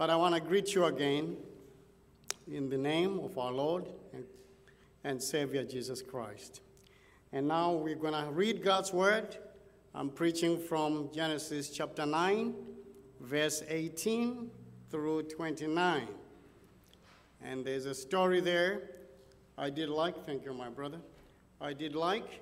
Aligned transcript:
But 0.00 0.08
I 0.08 0.16
want 0.16 0.34
to 0.34 0.40
greet 0.40 0.74
you 0.74 0.86
again 0.86 1.36
in 2.50 2.70
the 2.70 2.78
name 2.78 3.20
of 3.20 3.36
our 3.36 3.52
Lord 3.52 3.84
and, 4.14 4.24
and 5.04 5.22
Savior 5.22 5.62
Jesus 5.62 6.00
Christ. 6.00 6.62
And 7.34 7.46
now 7.46 7.72
we're 7.72 7.96
going 7.96 8.14
to 8.14 8.30
read 8.30 8.64
God's 8.64 8.94
Word. 8.94 9.36
I'm 9.94 10.08
preaching 10.08 10.58
from 10.58 11.10
Genesis 11.12 11.68
chapter 11.68 12.06
9, 12.06 12.54
verse 13.20 13.62
18 13.68 14.50
through 14.90 15.24
29. 15.24 16.08
And 17.42 17.62
there's 17.62 17.84
a 17.84 17.94
story 17.94 18.40
there 18.40 18.80
I 19.58 19.68
did 19.68 19.90
like, 19.90 20.24
thank 20.24 20.46
you, 20.46 20.54
my 20.54 20.70
brother. 20.70 21.00
I 21.60 21.74
did 21.74 21.94
like 21.94 22.40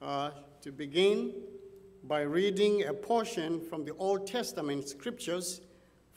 uh, 0.00 0.30
to 0.62 0.72
begin 0.72 1.34
by 2.04 2.22
reading 2.22 2.84
a 2.84 2.94
portion 2.94 3.60
from 3.60 3.84
the 3.84 3.94
Old 3.96 4.26
Testament 4.26 4.88
scriptures 4.88 5.60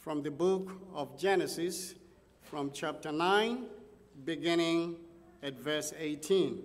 from 0.01 0.23
the 0.23 0.31
book 0.31 0.71
of 0.95 1.15
Genesis, 1.15 1.93
from 2.41 2.71
chapter 2.73 3.11
9, 3.11 3.65
beginning 4.25 4.95
at 5.43 5.59
verse 5.59 5.93
18. 5.95 6.59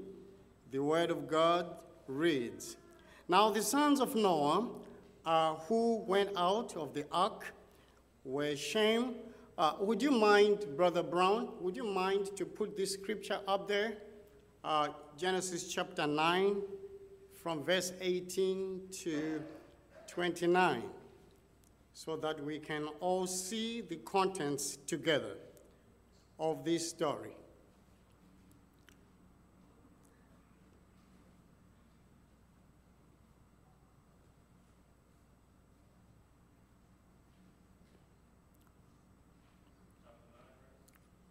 The 0.70 0.82
Word 0.82 1.10
of 1.10 1.28
God 1.28 1.66
reads 2.08 2.78
Now 3.28 3.50
the 3.50 3.62
sons 3.62 4.00
of 4.00 4.14
Noah 4.14 4.68
uh, 5.26 5.54
who 5.68 6.02
went 6.06 6.30
out 6.34 6.76
of 6.76 6.94
the 6.94 7.04
ark 7.12 7.52
were 8.24 8.56
Shem. 8.56 9.16
Uh, 9.58 9.74
would 9.80 10.02
you 10.02 10.12
mind, 10.12 10.64
Brother 10.74 11.02
Brown, 11.02 11.50
would 11.60 11.76
you 11.76 11.84
mind 11.84 12.34
to 12.36 12.46
put 12.46 12.74
this 12.74 12.94
scripture 12.94 13.40
up 13.46 13.68
there? 13.68 13.98
Uh, 14.64 14.88
Genesis 15.18 15.68
chapter 15.68 16.06
9, 16.06 16.62
from 17.42 17.62
verse 17.64 17.92
18 18.00 18.80
to 19.02 19.42
29, 20.08 20.82
so 21.98 22.14
that 22.14 22.44
we 22.44 22.58
can 22.58 22.88
all 23.00 23.26
see 23.26 23.80
the 23.80 23.96
contents 23.96 24.76
together 24.86 25.38
of 26.38 26.62
this 26.62 26.86
story. 26.86 27.34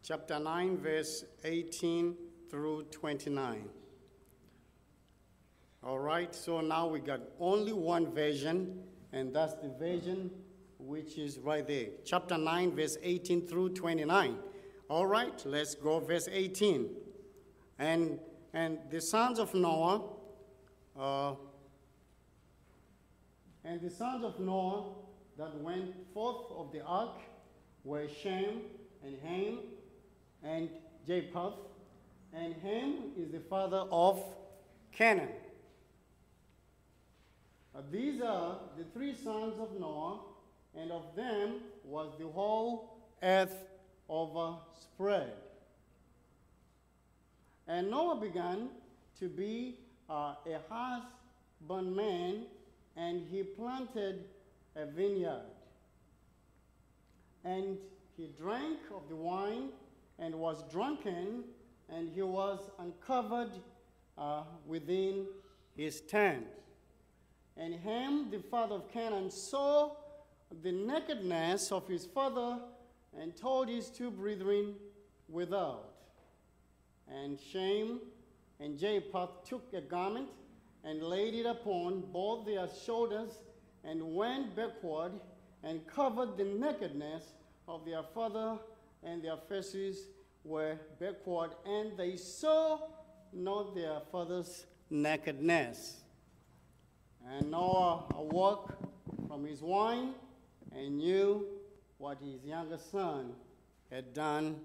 Chapter 0.02 0.40
9, 0.40 0.78
verse 0.80 1.26
18 1.44 2.16
through 2.50 2.86
29. 2.86 3.70
All 5.84 6.00
right, 6.00 6.34
so 6.34 6.60
now 6.62 6.88
we 6.88 7.02
got 7.02 7.20
only 7.40 7.72
one 7.72 8.12
version, 8.12 8.82
and 9.14 9.32
that's 9.32 9.54
the 9.62 9.70
version 9.70 10.32
which 10.86 11.18
is 11.18 11.40
right 11.40 11.68
there. 11.68 11.88
Chapter 12.04 12.38
9, 12.38 12.76
verse 12.76 12.98
18 13.02 13.48
through 13.48 13.70
29. 13.70 14.38
All 14.88 15.08
right, 15.08 15.42
let's 15.46 15.74
go 15.76 16.00
verse 16.00 16.30
18. 16.32 16.90
And, 17.80 18.20
and 18.54 18.78
the 18.90 19.02
sons 19.02 19.40
of 19.40 19.54
Noah, 19.54 20.04
uh, 20.98 21.34
and 23.64 23.82
the 23.82 23.90
sons 23.90 24.24
of 24.24 24.40
Noah 24.40 24.94
that 25.38 25.60
went 25.60 25.96
forth 26.14 26.52
of 26.56 26.72
the 26.72 26.84
ark 26.84 27.18
were 27.84 28.08
Shem 28.08 28.62
and 29.04 29.18
Ham 29.24 29.60
and 30.44 30.70
Japheth. 31.08 31.54
And 32.32 32.54
Ham 32.62 33.12
is 33.18 33.32
the 33.32 33.40
father 33.40 33.86
of 33.92 34.24
Canaan. 34.92 35.30
Uh, 37.76 37.82
these 37.92 38.22
are 38.22 38.60
the 38.78 38.84
three 38.94 39.16
sons 39.16 39.60
of 39.60 39.78
Noah, 39.80 40.20
and 40.80 40.92
of 40.92 41.16
them 41.16 41.62
was 41.84 42.14
the 42.20 42.28
whole 42.28 42.98
earth 43.24 43.66
overspread. 44.10 45.34
And 47.68 47.90
Noah 47.90 48.18
began 48.18 48.70
to 49.20 49.28
be 49.28 49.80
uh, 50.10 50.36
a 50.46 50.60
husbandman, 50.70 52.44
and 52.96 53.26
he 53.32 53.44
planted 53.44 54.26
a 54.76 54.86
vineyard. 54.86 55.42
And 57.44 57.78
he 58.18 58.30
drank 58.38 58.80
of 58.94 59.08
the 59.10 59.16
wine 59.16 59.70
and 60.20 60.36
was 60.36 60.64
drunken, 60.72 61.44
and 61.90 62.10
he 62.14 62.22
was 62.22 62.60
uncovered 62.80 63.52
uh, 64.18 64.44
within 64.66 65.26
his 65.76 66.02
tent. 66.02 66.46
And 67.58 67.74
Ham, 67.74 68.28
the 68.32 68.40
father 68.40 68.76
of 68.76 68.92
Canaan, 68.92 69.32
saw 69.32 69.92
the 70.64 70.72
nakedness 70.72 71.72
of 71.72 71.88
his 71.88 72.06
father 72.06 72.60
and 73.20 73.36
told 73.36 73.70
his 73.70 73.90
two 73.90 74.12
brethren 74.12 74.76
without. 75.30 75.94
And 77.08 77.40
Shem 77.40 78.00
and 78.60 78.78
Japheth 78.78 79.44
took 79.48 79.74
a 79.74 79.82
garment 79.82 80.30
and 80.84 81.02
laid 81.02 81.34
it 81.34 81.46
upon 81.46 82.02
both 82.12 82.46
their 82.46 82.68
shoulders 82.86 83.32
and 83.84 84.16
went 84.16 84.56
backward 84.56 85.14
and 85.64 85.86
covered 85.88 86.38
the 86.38 86.44
nakedness 86.44 87.34
of 87.68 87.86
their 87.86 88.04
father, 88.14 88.60
and 89.04 89.24
their 89.24 89.38
faces 89.50 90.10
were 90.44 90.78
backward, 91.00 91.52
and 91.66 91.98
they 91.98 92.16
saw 92.16 92.80
not 93.34 93.76
their 93.76 94.00
father's 94.12 94.68
nakedness. 94.90 96.04
And 97.28 97.50
Noah 97.50 98.06
awoke 98.16 98.74
from 99.28 99.46
his 99.46 99.62
wine 99.62 100.14
and 100.76 100.98
knew 100.98 101.46
what 101.98 102.20
his 102.20 102.44
younger 102.44 102.78
son 102.78 103.34
had 103.92 104.14
done 104.14 104.58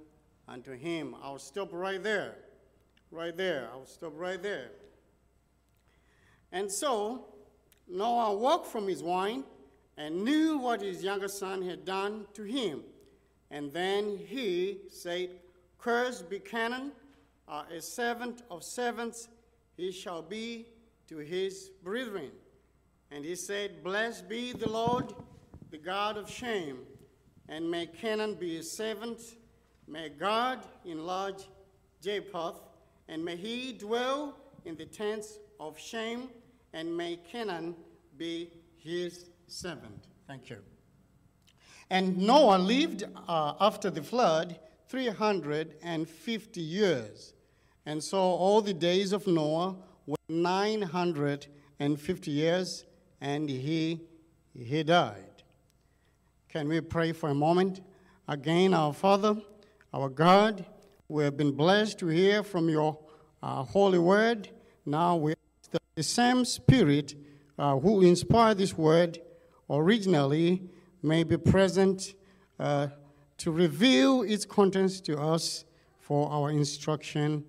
unto 0.49 0.73
him. 0.73 1.15
I'll 1.23 1.39
stop 1.39 1.69
right 1.73 2.03
there. 2.03 2.37
Right 3.11 3.37
there. 3.37 3.69
I'll 3.73 3.87
stop 3.87 4.13
right 4.17 4.43
there. 4.43 4.71
And 6.53 6.71
so 6.71 7.27
Noah 7.89 8.37
woke 8.37 8.67
from 8.67 8.89
his 8.89 9.03
wine 9.03 9.45
and 9.97 10.25
knew 10.25 10.59
what 10.59 10.81
his 10.81 11.03
younger 11.03 11.29
son 11.29 11.63
had 11.63 11.85
done 11.85 12.27
to 12.35 12.43
him. 12.43 12.83
And 13.51 13.73
then 13.73 14.19
he 14.27 14.79
said, 14.91 15.31
Cursed 15.79 16.29
be 16.29 16.39
Canaan, 16.39 16.93
uh, 17.49 17.65
a 17.75 17.81
servant 17.81 18.43
of 18.51 18.63
servants, 18.63 19.29
he 19.77 19.91
shall 19.91 20.23
be 20.23 20.67
to 21.09 21.19
his 21.19 21.71
brethren. 21.83 22.31
And 23.11 23.25
he 23.25 23.35
said, 23.35 23.83
Blessed 23.83 24.29
be 24.29 24.53
the 24.53 24.69
Lord, 24.69 25.13
the 25.71 25.79
God 25.79 26.17
of 26.17 26.29
Shem, 26.29 26.79
and 27.49 27.71
may 27.71 27.87
Canaan 27.87 28.35
be 28.35 28.57
his 28.57 28.69
servant. 28.71 29.21
May 29.87 30.09
God 30.09 30.67
enlarge 30.85 31.49
Japheth, 32.03 32.57
and 33.09 33.25
may 33.25 33.37
he 33.37 33.73
dwell 33.73 34.37
in 34.65 34.75
the 34.77 34.87
tents 34.87 35.39
of 35.59 35.79
Shem, 35.79 36.29
and 36.73 36.97
may 36.97 37.17
Canaan 37.31 37.75
be 38.17 38.51
his 38.77 39.27
servant. 39.47 40.07
Thank 40.27 40.51
you. 40.51 40.59
And 41.89 42.19
Noah 42.19 42.59
lived 42.59 43.05
uh, 43.29 43.55
after 43.61 43.91
the 43.91 44.03
flood 44.03 44.59
350 44.89 46.61
years. 46.61 47.33
And 47.87 48.03
so 48.03 48.19
all 48.19 48.61
the 48.61 48.75
days 48.75 49.13
of 49.13 49.27
Noah 49.27 49.77
were 50.07 50.17
950 50.29 52.31
years 52.31 52.85
and 53.21 53.49
he, 53.49 54.01
he 54.55 54.83
died. 54.83 55.30
Can 56.53 56.67
we 56.67 56.81
pray 56.81 57.13
for 57.13 57.29
a 57.29 57.35
moment? 57.35 57.81
Again, 58.27 58.75
our 58.75 58.93
Father, 58.93 59.37
our 59.95 60.09
God, 60.09 60.67
we 61.07 61.23
have 61.23 61.37
been 61.37 61.53
blessed 61.53 62.01
to 62.01 62.09
hear 62.09 62.43
from 62.43 62.69
your 62.69 62.99
uh, 63.41 63.63
holy 63.63 64.01
word. 64.01 64.49
Now 64.85 65.15
we 65.15 65.31
ask 65.31 65.71
that 65.71 65.83
the 65.95 66.03
same 66.03 66.45
Spirit 66.45 67.15
uh, 67.57 67.79
who 67.79 68.03
inspired 68.03 68.59
this 68.59 68.77
word 68.77 69.21
originally 69.69 70.65
may 71.05 71.23
be 71.23 71.37
present 71.37 72.15
uh, 72.59 72.89
to 73.39 73.53
reveal 73.53 74.23
its 74.23 74.45
contents 74.45 75.01
to 75.03 75.21
us 75.21 75.65
for 76.01 76.29
our 76.33 76.51
instruction 76.51 77.45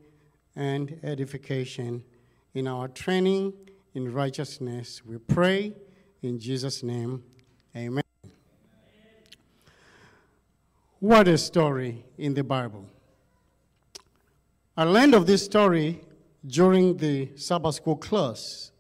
and 0.56 1.00
edification 1.02 2.04
in 2.54 2.68
our 2.68 2.88
training 2.88 3.52
in 3.96 4.14
righteousness. 4.14 5.02
We 5.04 5.18
pray 5.18 5.74
in 6.22 6.38
Jesus' 6.38 6.84
name. 6.84 7.24
Amen. 7.76 8.01
What 11.02 11.28
a 11.28 11.36
story 11.36 12.06
in 12.20 12.36
the 12.36 12.44
Bible. 12.44 12.86
I 14.78 14.84
learned 14.84 15.16
of 15.16 15.26
this 15.26 15.44
story 15.44 16.02
during 16.46 16.98
the 16.98 17.36
Sabbath 17.36 17.74
school 17.74 17.96
class 17.96 18.72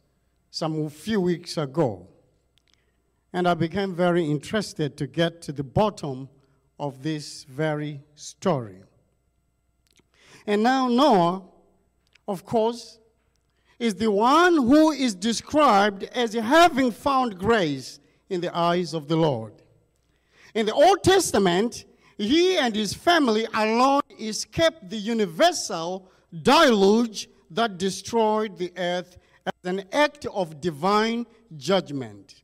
some 0.51 0.88
few 0.91 1.19
weeks 1.19 1.57
ago. 1.57 2.07
And 3.33 3.47
I 3.47 3.56
became 3.56 3.95
very 3.95 4.23
interested 4.23 4.97
to 4.97 5.07
get 5.07 5.41
to 5.41 5.51
the 5.51 5.63
bottom 5.63 6.29
of 6.79 7.01
this 7.01 7.44
very 7.45 8.01
story. 8.13 8.83
And 10.45 10.62
now, 10.62 10.89
Noah, 10.89 11.41
of 12.27 12.45
course, 12.45 13.00
is 13.79 13.95
the 13.95 14.12
one 14.12 14.57
who 14.57 14.91
is 14.91 15.15
described 15.15 16.03
as 16.13 16.33
having 16.33 16.91
found 16.91 17.39
grace 17.39 18.00
in 18.29 18.41
the 18.41 18.56
eyes 18.56 18.94
of 18.94 19.07
the 19.07 19.15
Lord. 19.15 19.53
In 20.53 20.67
the 20.67 20.74
Old 20.75 21.01
Testament, 21.01 21.85
he 22.21 22.57
and 22.57 22.75
his 22.75 22.94
family 22.94 23.47
alone 23.53 24.01
escaped 24.19 24.89
the 24.89 24.97
universal 24.97 26.12
deluge 26.44 27.29
that 27.50 27.77
destroyed 27.77 28.57
the 28.57 28.71
earth 28.77 29.18
as 29.45 29.53
an 29.69 29.83
act 29.91 30.25
of 30.27 30.62
divine 30.62 31.25
judgment. 31.57 32.44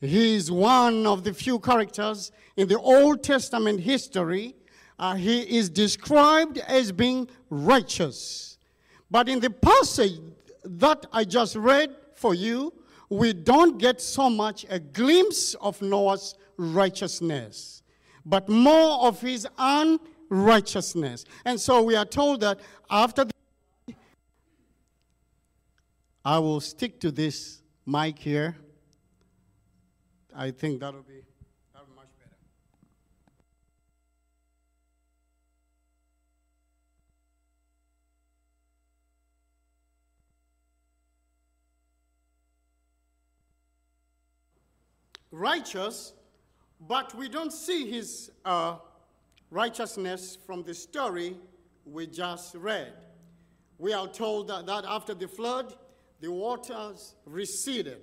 He 0.00 0.34
is 0.34 0.50
one 0.50 1.06
of 1.06 1.24
the 1.24 1.32
few 1.32 1.58
characters 1.58 2.32
in 2.56 2.68
the 2.68 2.78
Old 2.78 3.22
Testament 3.22 3.80
history. 3.80 4.54
Uh, 4.98 5.14
he 5.14 5.40
is 5.56 5.70
described 5.70 6.58
as 6.58 6.92
being 6.92 7.26
righteous. 7.48 8.58
But 9.10 9.28
in 9.28 9.40
the 9.40 9.50
passage 9.50 10.20
that 10.64 11.06
I 11.12 11.24
just 11.24 11.56
read 11.56 11.96
for 12.14 12.34
you, 12.34 12.72
we 13.08 13.32
don't 13.32 13.78
get 13.78 14.00
so 14.00 14.28
much 14.28 14.66
a 14.68 14.78
glimpse 14.78 15.54
of 15.54 15.80
Noah's 15.80 16.34
righteousness, 16.56 17.82
but 18.24 18.48
more 18.48 19.06
of 19.06 19.20
his 19.20 19.46
unrighteousness. 19.58 21.24
And 21.44 21.60
so 21.60 21.82
we 21.82 21.96
are 21.96 22.04
told 22.04 22.40
that 22.40 22.60
after 22.90 23.24
the 23.24 23.34
I 26.24 26.38
will 26.38 26.60
stick 26.60 27.00
to 27.00 27.10
this 27.10 27.60
mic 27.84 28.18
here. 28.18 28.56
I 30.34 30.50
think 30.52 30.80
that'll 30.80 31.02
be, 31.02 31.20
that'll 31.72 31.86
be 31.86 31.94
much 31.94 32.08
better. 32.18 32.34
Righteous, 45.30 46.14
but 46.86 47.14
we 47.14 47.28
don't 47.28 47.52
see 47.52 47.90
his 47.90 48.30
uh, 48.44 48.76
righteousness 49.50 50.36
from 50.46 50.62
the 50.62 50.74
story 50.74 51.36
we 51.86 52.06
just 52.06 52.54
read. 52.54 52.92
We 53.78 53.92
are 53.92 54.08
told 54.08 54.48
that, 54.48 54.66
that 54.66 54.84
after 54.86 55.14
the 55.14 55.28
flood, 55.28 55.74
the 56.20 56.30
waters 56.30 57.14
receded. 57.26 58.00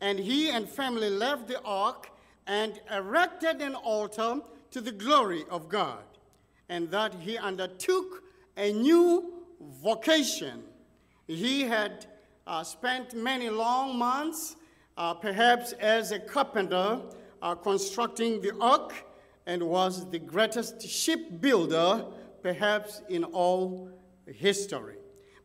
And 0.00 0.18
he 0.18 0.50
and 0.50 0.68
family 0.68 1.10
left 1.10 1.48
the 1.48 1.60
ark 1.62 2.10
and 2.46 2.80
erected 2.92 3.60
an 3.62 3.74
altar 3.74 4.40
to 4.70 4.80
the 4.80 4.92
glory 4.92 5.44
of 5.50 5.68
God. 5.68 6.02
And 6.68 6.90
that 6.90 7.14
he 7.14 7.38
undertook 7.38 8.22
a 8.56 8.72
new 8.72 9.32
vocation. 9.82 10.62
He 11.26 11.62
had 11.62 12.06
uh, 12.46 12.62
spent 12.62 13.14
many 13.14 13.48
long 13.48 13.96
months, 13.96 14.56
uh, 14.96 15.14
perhaps 15.14 15.72
as 15.72 16.12
a 16.12 16.18
carpenter, 16.18 17.00
uh, 17.42 17.54
constructing 17.54 18.40
the 18.40 18.52
ark, 18.60 18.92
and 19.46 19.62
was 19.62 20.10
the 20.10 20.18
greatest 20.18 20.82
shipbuilder, 20.82 22.04
perhaps 22.42 23.02
in 23.08 23.24
all 23.24 23.90
history. 24.26 24.96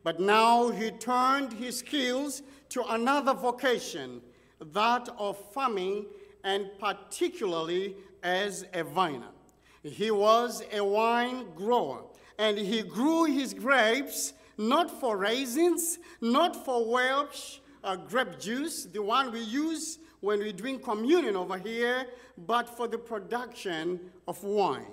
But 0.04 0.20
now 0.20 0.70
he 0.70 0.92
turned 0.92 1.54
his 1.54 1.80
skills 1.80 2.42
to 2.70 2.84
another 2.90 3.34
vocation, 3.34 4.22
that 4.60 5.10
of 5.18 5.38
farming, 5.54 6.08
and 6.44 6.68
particularly 6.80 7.96
as 8.24 8.66
a 8.74 8.84
viner. 8.84 9.30
He 9.84 10.12
was 10.12 10.64
a 10.72 10.84
wine 10.84 11.48
grower, 11.56 12.04
and 12.38 12.58
he 12.58 12.82
grew 12.82 13.26
his 13.26 13.54
grapes 13.54 14.34
not 14.58 14.92
for 15.00 15.18
raisins, 15.18 16.00
not 16.20 16.66
for 16.66 16.86
Welch 16.86 17.62
uh, 17.84 17.96
grape 17.96 18.40
juice, 18.40 18.86
the 18.86 19.02
one 19.02 19.32
we 19.32 19.42
use 19.42 19.98
when 20.22 20.40
we 20.40 20.52
drink 20.54 20.84
communion 20.84 21.36
over 21.36 21.58
here, 21.58 22.06
but 22.38 22.70
for 22.70 22.88
the 22.88 22.98
production 22.98 24.00
of 24.28 24.44
wine 24.44 24.88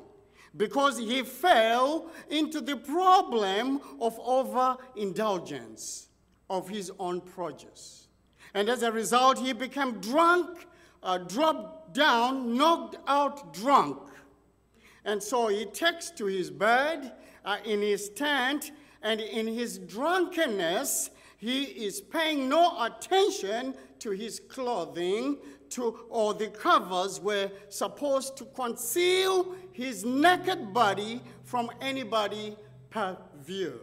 because 0.56 0.98
he 0.98 1.22
fell 1.22 2.10
into 2.30 2.60
the 2.60 2.76
problem 2.76 3.80
of 4.00 4.18
overindulgence 4.18 6.08
of 6.50 6.68
his 6.68 6.90
own 6.98 7.20
produce. 7.20 8.08
And 8.54 8.68
as 8.68 8.82
a 8.82 8.90
result, 8.90 9.38
he 9.38 9.52
became 9.52 10.00
drunk, 10.00 10.66
uh, 11.02 11.18
dropped 11.18 11.94
down, 11.94 12.56
knocked 12.56 12.96
out 13.06 13.54
drunk. 13.54 13.98
And 15.04 15.22
so 15.22 15.48
he 15.48 15.66
takes 15.66 16.10
to 16.12 16.26
his 16.26 16.50
bed 16.50 17.12
uh, 17.44 17.58
in 17.64 17.80
his 17.80 18.08
tent, 18.10 18.72
and 19.02 19.20
in 19.20 19.46
his 19.46 19.78
drunkenness, 19.78 21.10
he 21.38 21.62
is 21.62 22.00
paying 22.00 22.48
no 22.48 22.84
attention 22.84 23.74
to 24.00 24.10
his 24.10 24.40
clothing, 24.40 25.38
to, 25.70 26.00
or 26.10 26.34
the 26.34 26.48
covers 26.48 27.20
were 27.20 27.50
supposed 27.68 28.36
to 28.38 28.44
conceal 28.46 29.54
his 29.72 30.04
naked 30.04 30.74
body 30.74 31.22
from 31.44 31.70
anybody 31.80 32.56
per 32.90 33.16
view. 33.44 33.80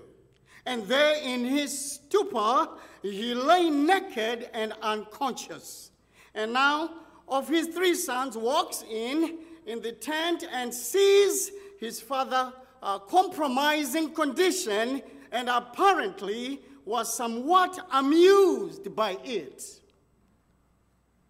And 0.66 0.86
there 0.88 1.16
in 1.24 1.46
his 1.46 1.94
stupor, 1.94 2.68
he 3.02 3.34
lay 3.34 3.70
naked 3.70 4.50
and 4.54 4.74
unconscious. 4.82 5.92
And 6.34 6.52
now, 6.52 6.90
of 7.28 7.48
his 7.48 7.68
three 7.68 7.96
sons, 7.96 8.36
walks 8.36 8.84
in 8.90 9.38
in 9.66 9.82
the 9.82 9.94
tent 9.94 10.46
and 10.52 10.74
sees 10.74 11.52
his 11.80 12.02
father 12.02 12.52
uh, 12.84 13.00
compromising 13.00 14.14
condition 14.14 15.02
and 15.32 15.50
apparently 15.50 16.62
was 16.86 17.16
somewhat 17.16 17.80
amused 17.92 18.96
by 18.96 19.18
it. 19.24 19.64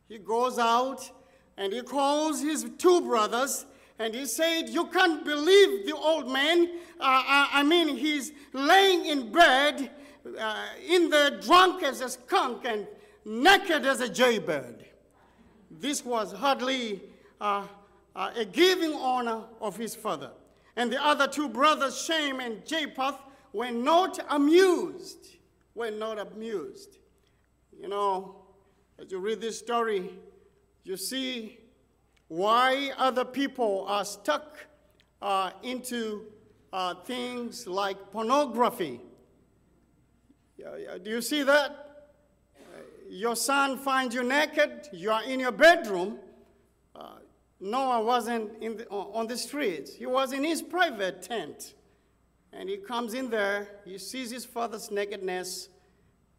He 0.07 0.19
goes 0.19 0.60
out 0.60 1.10
and 1.57 1.74
he 1.74 1.81
calls 1.81 2.42
his 2.42 2.68
two 2.78 3.02
brothers 3.02 3.66
and 3.98 4.13
he 4.13 4.25
said, 4.25 4.69
You 4.69 4.88
can't 4.88 5.24
believe 5.24 5.86
the 5.86 5.96
old 5.96 6.30
man. 6.30 6.69
Uh, 7.00 7.04
I, 7.04 7.50
I, 7.54 7.63
mean, 7.63 7.96
he's 7.96 8.34
laying 8.54 9.06
in 9.06 9.31
bed 9.31 9.90
uh, 10.38 10.66
in 10.88 11.10
the 11.10 11.40
drunk 11.42 11.84
as 11.84 12.01
a 12.01 12.10
skunk 12.10 12.66
and 12.66 12.86
naked 13.24 13.86
as 13.86 14.01
a 14.01 14.10
jaybird. 14.10 14.86
This 15.72 16.04
was 16.06 16.31
hardly 16.31 17.01
uh, 17.40 17.66
uh 18.16 18.31
a 18.36 18.46
giving 18.46 18.94
honor 18.94 19.44
of 19.62 19.78
his 19.78 19.96
father. 19.96 20.31
And 20.75 20.92
the 20.92 21.04
other 21.04 21.28
two 21.28 21.48
brothers, 21.48 22.01
Shem 22.01 22.42
and 22.42 22.66
Japheth, 22.66 23.16
were 23.54 23.72
not 23.72 24.19
amused. 24.30 25.35
Were 25.75 25.92
not 25.92 26.18
amused. 26.18 26.98
You 27.80 27.89
know, 27.89 28.38
as 28.98 29.12
you 29.12 29.19
read 29.19 29.42
this 29.42 29.60
story, 29.60 30.10
you 30.83 30.98
see 30.98 31.60
why 32.30 32.92
other 32.98 33.25
people 33.25 33.86
are 33.88 34.06
stuck 34.06 34.57
uh, 35.22 35.51
into 35.63 36.24
uh, 36.72 36.96
things 37.03 37.67
like 37.67 38.12
pornography. 38.12 39.01
Do 40.58 41.10
you 41.10 41.22
see 41.22 41.44
that? 41.44 41.82
Your 43.10 43.36
son 43.36 43.77
finds 43.77 44.15
you 44.15 44.24
naked, 44.24 44.89
you 44.91 45.12
are 45.12 45.24
in 45.24 45.39
your 45.39 45.51
bedroom. 45.51 46.20
Uh, 46.96 47.17
Noah 47.60 48.01
wasn't 48.01 48.60
the, 48.60 48.88
on 48.89 49.27
the 49.27 49.38
streets, 49.38 49.94
he 49.94 50.05
was 50.05 50.34
in 50.34 50.44
his 50.44 50.62
private 50.62 51.22
tent. 51.22 51.75
And 52.55 52.69
he 52.69 52.77
comes 52.77 53.13
in 53.13 53.29
there, 53.29 53.67
he 53.83 53.97
sees 53.97 54.31
his 54.31 54.45
father's 54.45 54.89
nakedness, 54.89 55.67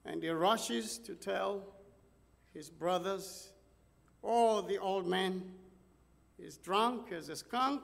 and 0.06 0.23
he 0.23 0.30
rushes 0.30 0.96
to 0.99 1.14
tell 1.14 1.62
his 2.54 2.70
brothers, 2.70 3.52
oh, 4.25 4.62
the 4.62 4.78
old 4.78 5.06
man 5.06 5.42
is 6.38 6.56
drunk 6.56 7.12
as 7.12 7.28
a 7.28 7.37
skunk 7.37 7.82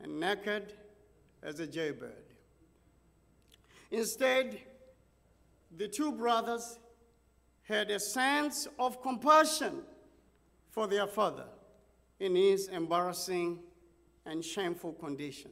and 0.00 0.18
naked 0.18 0.72
as 1.42 1.60
a 1.60 1.66
jaybird. 1.66 2.24
Instead, 3.90 4.58
the 5.76 5.88
two 5.88 6.12
brothers 6.12 6.78
had 7.64 7.90
a 7.90 8.00
sense 8.00 8.66
of 8.78 9.02
compassion 9.02 9.82
for 10.70 10.86
their 10.86 11.06
father 11.06 11.48
in 12.18 12.34
his 12.34 12.68
embarrassing 12.68 13.58
and 14.24 14.42
shameful 14.42 14.94
condition 14.94 15.50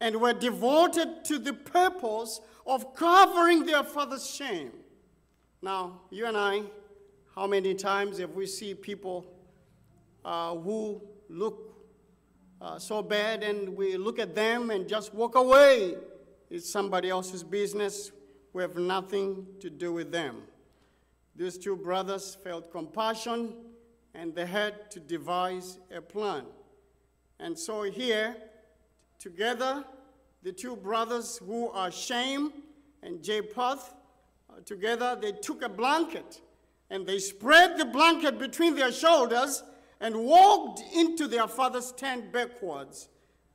and 0.00 0.20
were 0.20 0.32
devoted 0.32 1.24
to 1.24 1.38
the 1.38 1.52
purpose 1.52 2.40
of 2.66 2.94
covering 2.94 3.64
their 3.64 3.84
father's 3.84 4.28
shame. 4.28 4.72
Now, 5.62 6.00
you 6.10 6.26
and 6.26 6.36
I 6.36 6.62
how 7.36 7.46
many 7.46 7.74
times 7.74 8.16
have 8.16 8.34
we 8.34 8.46
seen 8.46 8.76
people 8.76 9.26
uh, 10.24 10.54
who 10.54 11.02
look 11.28 11.76
uh, 12.62 12.78
so 12.78 13.02
bad 13.02 13.42
and 13.42 13.76
we 13.76 13.98
look 13.98 14.18
at 14.18 14.34
them 14.34 14.70
and 14.70 14.88
just 14.88 15.12
walk 15.12 15.34
away? 15.34 15.96
It's 16.48 16.68
somebody 16.70 17.10
else's 17.10 17.44
business. 17.44 18.10
We 18.54 18.62
have 18.62 18.76
nothing 18.76 19.46
to 19.60 19.68
do 19.68 19.92
with 19.92 20.10
them. 20.10 20.44
These 21.34 21.58
two 21.58 21.76
brothers 21.76 22.38
felt 22.42 22.72
compassion 22.72 23.52
and 24.14 24.34
they 24.34 24.46
had 24.46 24.90
to 24.92 24.98
devise 24.98 25.78
a 25.94 26.00
plan. 26.00 26.46
And 27.38 27.58
so 27.58 27.82
here, 27.82 28.34
together, 29.18 29.84
the 30.42 30.52
two 30.52 30.76
brothers 30.76 31.38
who 31.38 31.68
are 31.70 31.90
Shem 31.90 32.52
and 33.02 33.22
Japheth, 33.22 33.94
uh, 34.48 34.60
together 34.64 35.18
they 35.20 35.32
took 35.32 35.62
a 35.62 35.68
blanket 35.68 36.40
and 36.90 37.06
they 37.06 37.18
spread 37.18 37.78
the 37.78 37.84
blanket 37.84 38.38
between 38.38 38.76
their 38.76 38.92
shoulders 38.92 39.62
and 40.00 40.14
walked 40.14 40.82
into 40.94 41.26
their 41.26 41.48
father's 41.48 41.92
tent 41.92 42.32
backwards. 42.32 43.08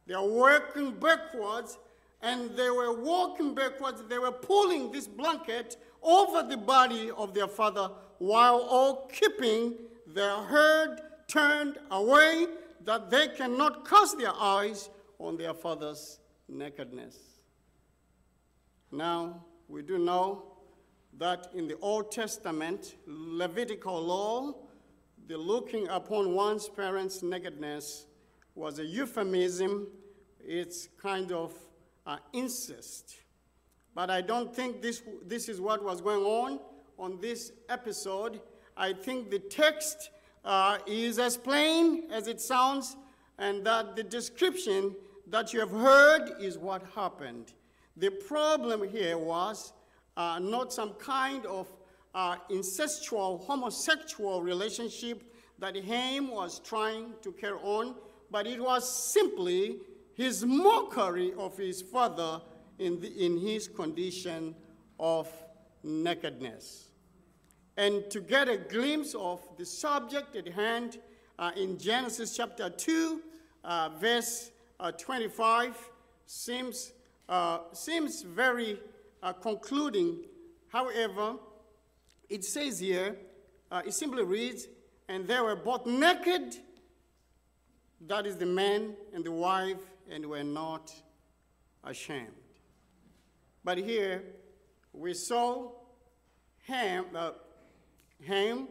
They 0.07 0.13
are 0.13 0.27
working 0.27 0.91
backwards, 0.91 1.77
and 2.21 2.51
they 2.57 2.69
were 2.69 2.99
walking 2.99 3.53
backwards. 3.55 4.03
They 4.09 4.19
were 4.19 4.31
pulling 4.31 4.91
this 4.91 5.07
blanket 5.07 5.77
over 6.01 6.43
the 6.47 6.57
body 6.57 7.11
of 7.11 7.33
their 7.33 7.47
father 7.47 7.91
while 8.17 8.57
all 8.57 9.07
keeping 9.07 9.75
their 10.07 10.43
head 10.43 11.01
turned 11.27 11.77
away 11.91 12.47
that 12.83 13.09
they 13.09 13.27
cannot 13.29 13.87
cast 13.87 14.17
their 14.17 14.33
eyes 14.33 14.89
on 15.21 15.37
their 15.37 15.53
father's 15.53 16.19
nakedness. 16.49 17.17
Now, 18.91 19.45
we 19.67 19.83
do 19.83 19.97
know 19.97 20.43
that 21.17 21.47
in 21.53 21.67
the 21.67 21.77
Old 21.79 22.11
Testament, 22.11 22.95
Levitical 23.05 24.01
law, 24.01 24.53
the 25.27 25.37
looking 25.37 25.87
upon 25.89 26.33
one's 26.33 26.67
parents' 26.67 27.21
nakedness 27.21 28.05
was 28.55 28.79
a 28.79 28.85
euphemism. 28.85 29.87
It's 30.43 30.89
kind 31.01 31.31
of 31.31 31.53
incest. 32.33 33.15
But 33.93 34.09
I 34.09 34.21
don't 34.21 34.53
think 34.53 34.81
this, 34.81 35.03
this 35.25 35.47
is 35.47 35.61
what 35.61 35.83
was 35.83 36.01
going 36.01 36.23
on 36.23 36.59
on 36.97 37.19
this 37.21 37.51
episode. 37.69 38.41
I 38.75 38.93
think 38.93 39.29
the 39.29 39.39
text 39.39 40.09
uh, 40.43 40.79
is 40.87 41.19
as 41.19 41.37
plain 41.37 42.09
as 42.11 42.27
it 42.27 42.41
sounds, 42.41 42.97
and 43.37 43.65
that 43.65 43.95
the 43.95 44.03
description 44.03 44.95
that 45.27 45.53
you 45.53 45.59
have 45.59 45.71
heard 45.71 46.31
is 46.39 46.57
what 46.57 46.83
happened. 46.95 47.53
The 47.97 48.09
problem 48.09 48.87
here 48.87 49.17
was 49.17 49.73
uh, 50.17 50.39
not 50.39 50.73
some 50.73 50.93
kind 50.93 51.45
of 51.45 51.67
uh, 52.13 52.37
incestual 52.49 53.43
homosexual 53.45 54.41
relationship 54.41 55.23
that 55.59 55.75
Ham 55.75 56.29
was 56.29 56.59
trying 56.59 57.13
to 57.21 57.31
carry 57.31 57.57
on, 57.61 57.95
but 58.29 58.47
it 58.47 58.59
was 58.59 59.13
simply 59.13 59.77
his 60.15 60.43
mockery 60.45 61.33
of 61.37 61.57
his 61.57 61.81
father 61.81 62.41
in, 62.79 62.99
the, 62.99 63.25
in 63.25 63.37
his 63.39 63.67
condition 63.67 64.55
of 64.99 65.31
nakedness. 65.83 66.89
And 67.77 68.09
to 68.11 68.19
get 68.19 68.49
a 68.49 68.57
glimpse 68.57 69.15
of 69.15 69.41
the 69.57 69.65
subject 69.65 70.35
at 70.35 70.47
hand 70.47 70.99
uh, 71.39 71.51
in 71.55 71.77
Genesis 71.77 72.35
chapter 72.35 72.69
2, 72.69 73.21
uh, 73.63 73.89
verse 73.99 74.51
25, 74.89 75.77
seems, 76.25 76.93
uh, 77.29 77.59
seems 77.73 78.23
very 78.23 78.79
uh, 79.21 79.33
concluding. 79.33 80.23
However, 80.69 81.35
it 82.29 82.43
says 82.43 82.79
here, 82.79 83.17
uh, 83.71 83.83
it 83.85 83.93
simply 83.93 84.23
reads, 84.23 84.67
and 85.07 85.27
they 85.27 85.39
were 85.39 85.55
both 85.55 85.85
naked, 85.85 86.55
that 88.07 88.25
is 88.25 88.37
the 88.37 88.45
man 88.45 88.95
and 89.13 89.23
the 89.23 89.31
wife, 89.31 89.77
and 90.09 90.25
were 90.25 90.43
not 90.43 90.91
ashamed. 91.83 92.33
But 93.63 93.77
here 93.77 94.23
we 94.93 95.13
saw 95.13 95.71
Ham, 96.67 97.05
uh, 97.15 97.31
Ham, 98.25 98.67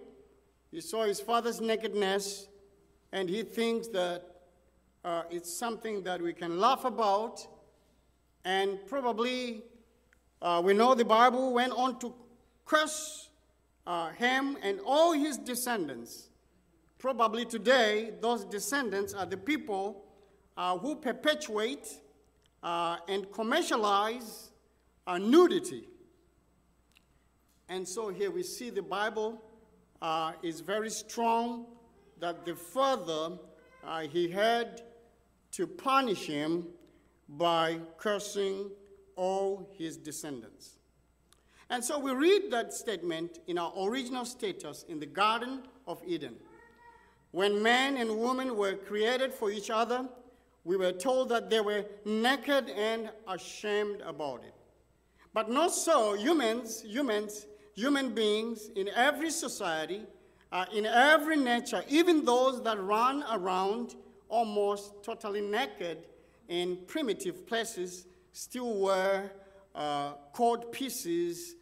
he 0.70 0.80
saw 0.80 1.04
his 1.04 1.20
father's 1.20 1.60
nakedness, 1.60 2.46
and 3.12 3.28
he 3.28 3.42
thinks 3.42 3.88
that 3.88 4.29
uh, 5.04 5.22
it's 5.30 5.52
something 5.52 6.02
that 6.04 6.20
we 6.20 6.32
can 6.32 6.58
laugh 6.58 6.84
about, 6.84 7.46
and 8.44 8.78
probably 8.86 9.62
uh, 10.42 10.60
we 10.64 10.74
know 10.74 10.94
the 10.94 11.04
Bible 11.04 11.52
went 11.52 11.72
on 11.72 11.98
to 12.00 12.14
curse 12.64 13.28
uh, 13.86 14.10
Ham 14.18 14.56
and 14.62 14.80
all 14.84 15.12
his 15.12 15.36
descendants. 15.36 16.28
Probably 16.98 17.44
today, 17.44 18.12
those 18.20 18.44
descendants 18.44 19.14
are 19.14 19.26
the 19.26 19.36
people 19.36 20.04
uh, 20.56 20.76
who 20.76 20.96
perpetuate 20.96 21.88
uh, 22.62 22.98
and 23.08 23.32
commercialize 23.32 24.50
uh, 25.06 25.16
nudity. 25.16 25.84
And 27.68 27.88
so 27.88 28.08
here 28.08 28.30
we 28.30 28.42
see 28.42 28.68
the 28.70 28.82
Bible 28.82 29.42
is 30.42 30.60
very 30.60 30.90
strong 30.90 31.66
that 32.20 32.44
the 32.44 32.54
father, 32.54 33.38
uh, 33.84 34.00
he 34.00 34.28
had 34.28 34.82
to 35.52 35.66
punish 35.66 36.26
him 36.26 36.66
by 37.28 37.78
cursing 37.98 38.70
all 39.16 39.68
his 39.76 39.96
descendants. 39.96 40.76
And 41.68 41.84
so 41.84 41.98
we 41.98 42.12
read 42.12 42.50
that 42.50 42.72
statement 42.72 43.38
in 43.46 43.58
our 43.58 43.72
original 43.78 44.24
status 44.24 44.84
in 44.88 44.98
the 44.98 45.06
Garden 45.06 45.62
of 45.86 46.02
Eden. 46.04 46.36
When 47.30 47.62
man 47.62 47.96
and 47.96 48.18
woman 48.18 48.56
were 48.56 48.74
created 48.74 49.32
for 49.32 49.50
each 49.50 49.70
other, 49.70 50.08
we 50.64 50.76
were 50.76 50.92
told 50.92 51.28
that 51.28 51.48
they 51.48 51.60
were 51.60 51.84
naked 52.04 52.70
and 52.70 53.10
ashamed 53.28 54.00
about 54.00 54.42
it. 54.42 54.54
But 55.32 55.48
not 55.48 55.72
so 55.72 56.14
humans, 56.14 56.82
humans 56.82 57.46
human 57.74 58.10
beings 58.14 58.70
in 58.76 58.88
every 58.90 59.30
society, 59.30 60.02
uh, 60.52 60.66
in 60.74 60.86
every 60.86 61.36
nature, 61.36 61.82
even 61.88 62.24
those 62.24 62.62
that 62.62 62.80
run 62.82 63.24
around 63.30 63.94
almost 64.30 65.02
totally 65.02 65.40
naked 65.40 66.06
in 66.48 66.78
primitive 66.86 67.46
places, 67.46 68.06
still 68.32 68.74
wear 68.78 69.32
uh, 69.74 70.14
codpieces 70.32 71.52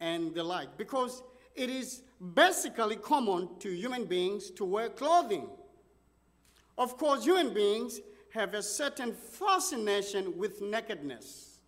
and 0.00 0.34
the 0.34 0.42
like, 0.42 0.76
because 0.76 1.22
it 1.54 1.68
is 1.68 2.02
basically 2.34 2.96
common 2.96 3.48
to 3.58 3.70
human 3.70 4.04
beings 4.04 4.50
to 4.50 4.64
wear 4.64 4.88
clothing. 4.88 5.48
Of 6.78 6.96
course, 6.96 7.24
human 7.24 7.52
beings 7.52 8.00
have 8.32 8.54
a 8.54 8.62
certain 8.62 9.12
fascination 9.12 10.38
with 10.38 10.62
nakedness. 10.62 11.58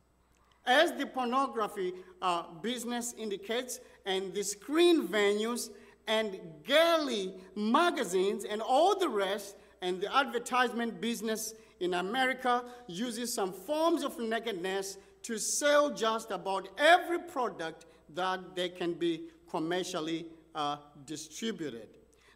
As 0.64 0.92
the 0.92 1.06
pornography 1.06 1.92
uh, 2.20 2.44
business 2.62 3.14
indicates, 3.18 3.80
and 4.06 4.32
the 4.32 4.44
screen 4.44 5.08
venues, 5.08 5.70
and 6.06 6.38
girly 6.66 7.34
magazines, 7.54 8.44
and 8.44 8.62
all 8.62 8.98
the 8.98 9.08
rest, 9.08 9.56
and 9.82 10.00
the 10.00 10.14
advertisement 10.16 11.00
business 11.00 11.54
in 11.80 11.94
America 11.94 12.64
uses 12.86 13.34
some 13.34 13.52
forms 13.52 14.04
of 14.04 14.18
nakedness 14.18 14.96
to 15.24 15.36
sell 15.36 15.90
just 15.90 16.30
about 16.30 16.68
every 16.78 17.18
product 17.18 17.86
that 18.14 18.54
they 18.54 18.68
can 18.68 18.94
be 18.94 19.24
commercially 19.50 20.26
uh, 20.54 20.76
distributed. 21.04 21.88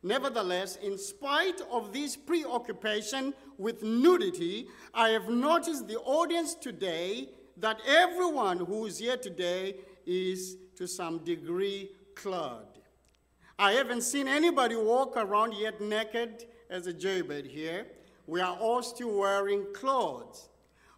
Nevertheless, 0.03 0.77
in 0.77 0.99
spite 0.99 1.61
of 1.71 1.93
this 1.93 2.17
preoccupation 2.17 3.33
with 3.59 3.83
nudity, 3.83 4.69
I 4.93 5.11
have 5.11 5.29
noticed 5.29 5.89
the 5.89 5.99
audience 5.99 6.55
today 6.55 7.29
that 7.57 7.81
everyone 7.87 8.59
who 8.59 8.87
is 8.87 8.99
here 8.99 9.17
today 9.17 9.77
is 10.05 10.57
to 10.77 10.87
some 10.87 11.19
degree 11.19 11.91
clad. 12.15 12.67
I 13.59 13.73
haven't 13.73 14.03
seen 14.03 14.29
anybody 14.29 14.77
walk 14.77 15.17
around 15.17 15.55
yet 15.55 15.81
naked 15.81 16.47
as 16.71 16.87
a 16.87 16.93
jaybird 16.93 17.47
here. 17.47 17.87
We 18.27 18.41
are 18.41 18.57
all 18.57 18.83
still 18.83 19.19
wearing 19.19 19.67
clothes. 19.73 20.49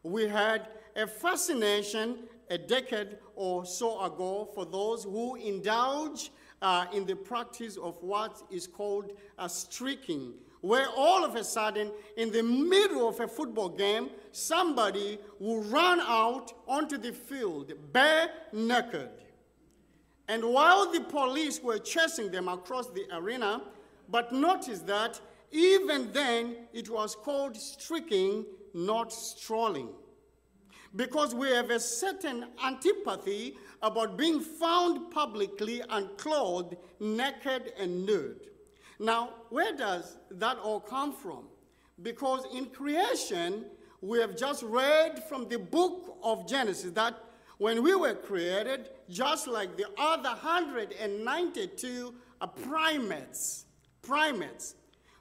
We 0.02 0.26
had 0.26 0.68
a 0.96 1.06
fascination 1.06 2.20
a 2.50 2.58
decade 2.58 3.18
or 3.34 3.64
so 3.66 4.02
ago 4.02 4.48
for 4.54 4.64
those 4.64 5.04
who 5.04 5.36
indulge 5.36 6.30
uh, 6.62 6.86
in 6.92 7.06
the 7.06 7.14
practice 7.14 7.76
of 7.76 8.02
what 8.02 8.42
is 8.50 8.66
called 8.66 9.12
a 9.38 9.48
streaking, 9.48 10.34
where 10.60 10.88
all 10.96 11.24
of 11.24 11.36
a 11.36 11.44
sudden, 11.44 11.92
in 12.16 12.32
the 12.32 12.42
middle 12.42 13.08
of 13.08 13.20
a 13.20 13.28
football 13.28 13.68
game, 13.68 14.10
somebody 14.32 15.18
will 15.38 15.62
run 15.64 16.00
out 16.00 16.52
onto 16.66 16.98
the 16.98 17.12
field 17.12 17.72
bare 17.92 18.30
naked. 18.52 19.10
And 20.26 20.44
while 20.44 20.90
the 20.90 21.00
police 21.00 21.62
were 21.62 21.78
chasing 21.78 22.30
them 22.30 22.48
across 22.48 22.88
the 22.88 23.06
arena, 23.12 23.62
but 24.10 24.32
notice 24.32 24.80
that 24.80 25.20
even 25.50 26.12
then 26.12 26.56
it 26.72 26.88
was 26.90 27.14
called 27.14 27.56
streaking, 27.56 28.44
not 28.74 29.12
strolling. 29.12 29.88
Because 30.96 31.34
we 31.34 31.48
have 31.50 31.70
a 31.70 31.80
certain 31.80 32.46
antipathy 32.64 33.56
about 33.82 34.16
being 34.16 34.40
found 34.40 35.10
publicly 35.10 35.82
unclothed, 35.88 36.76
naked, 36.98 37.72
and 37.78 38.06
nude. 38.06 38.48
Now, 38.98 39.30
where 39.50 39.76
does 39.76 40.16
that 40.30 40.58
all 40.58 40.80
come 40.80 41.12
from? 41.12 41.44
Because 42.02 42.46
in 42.52 42.66
creation, 42.66 43.66
we 44.00 44.18
have 44.20 44.36
just 44.36 44.62
read 44.62 45.22
from 45.28 45.48
the 45.48 45.58
book 45.58 46.18
of 46.22 46.48
Genesis 46.48 46.92
that 46.92 47.14
when 47.58 47.82
we 47.82 47.94
were 47.94 48.14
created, 48.14 48.90
just 49.08 49.46
like 49.46 49.76
the 49.76 49.86
other 49.98 50.28
192 50.28 52.14
primates, 52.62 53.66
primates, 54.02 54.74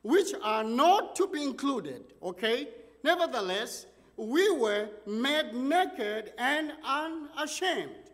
which 0.07 0.33
are 0.41 0.63
not 0.63 1.17
to 1.17 1.27
be 1.27 1.43
included, 1.43 2.01
okay? 2.23 2.69
Nevertheless, 3.03 3.87
we 4.15 4.49
were 4.51 4.87
made 5.05 5.53
naked 5.53 6.31
and 6.37 6.71
unashamed. 6.81 8.05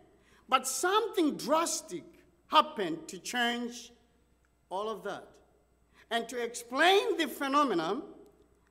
But 0.48 0.66
something 0.66 1.36
drastic 1.36 2.02
happened 2.48 3.06
to 3.06 3.20
change 3.20 3.92
all 4.70 4.88
of 4.88 5.04
that. 5.04 5.28
And 6.10 6.28
to 6.30 6.42
explain 6.42 7.16
the 7.16 7.28
phenomenon 7.28 8.02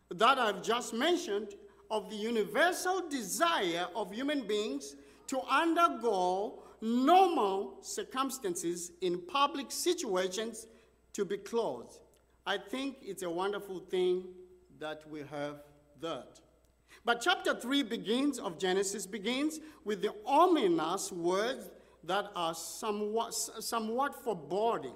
that 0.09 0.37
I've 0.37 0.61
just 0.61 0.93
mentioned 0.93 1.53
of 1.89 2.09
the 2.09 2.17
universal 2.17 3.07
desire 3.07 3.87
of 3.95 4.11
human 4.11 4.45
beings 4.45 4.97
to 5.27 5.39
undergo 5.49 6.61
normal 6.81 7.77
circumstances 7.79 8.91
in 8.99 9.17
public 9.19 9.71
situations 9.71 10.67
to 11.13 11.23
be 11.23 11.37
closed. 11.37 12.01
I 12.45 12.57
think 12.57 12.97
it's 13.01 13.23
a 13.23 13.29
wonderful 13.29 13.79
thing 13.79 14.25
that 14.79 15.09
we 15.09 15.19
have 15.31 15.61
that. 16.01 16.39
But 17.05 17.21
chapter 17.21 17.55
3 17.55 17.83
begins 17.83 18.39
of 18.39 18.59
Genesis 18.59 19.05
begins 19.05 19.59
with 19.85 20.01
the 20.01 20.13
ominous 20.25 21.11
words 21.11 21.69
that 22.03 22.31
are 22.35 22.53
somewhat, 22.53 23.33
somewhat 23.33 24.23
foreboding. 24.23 24.95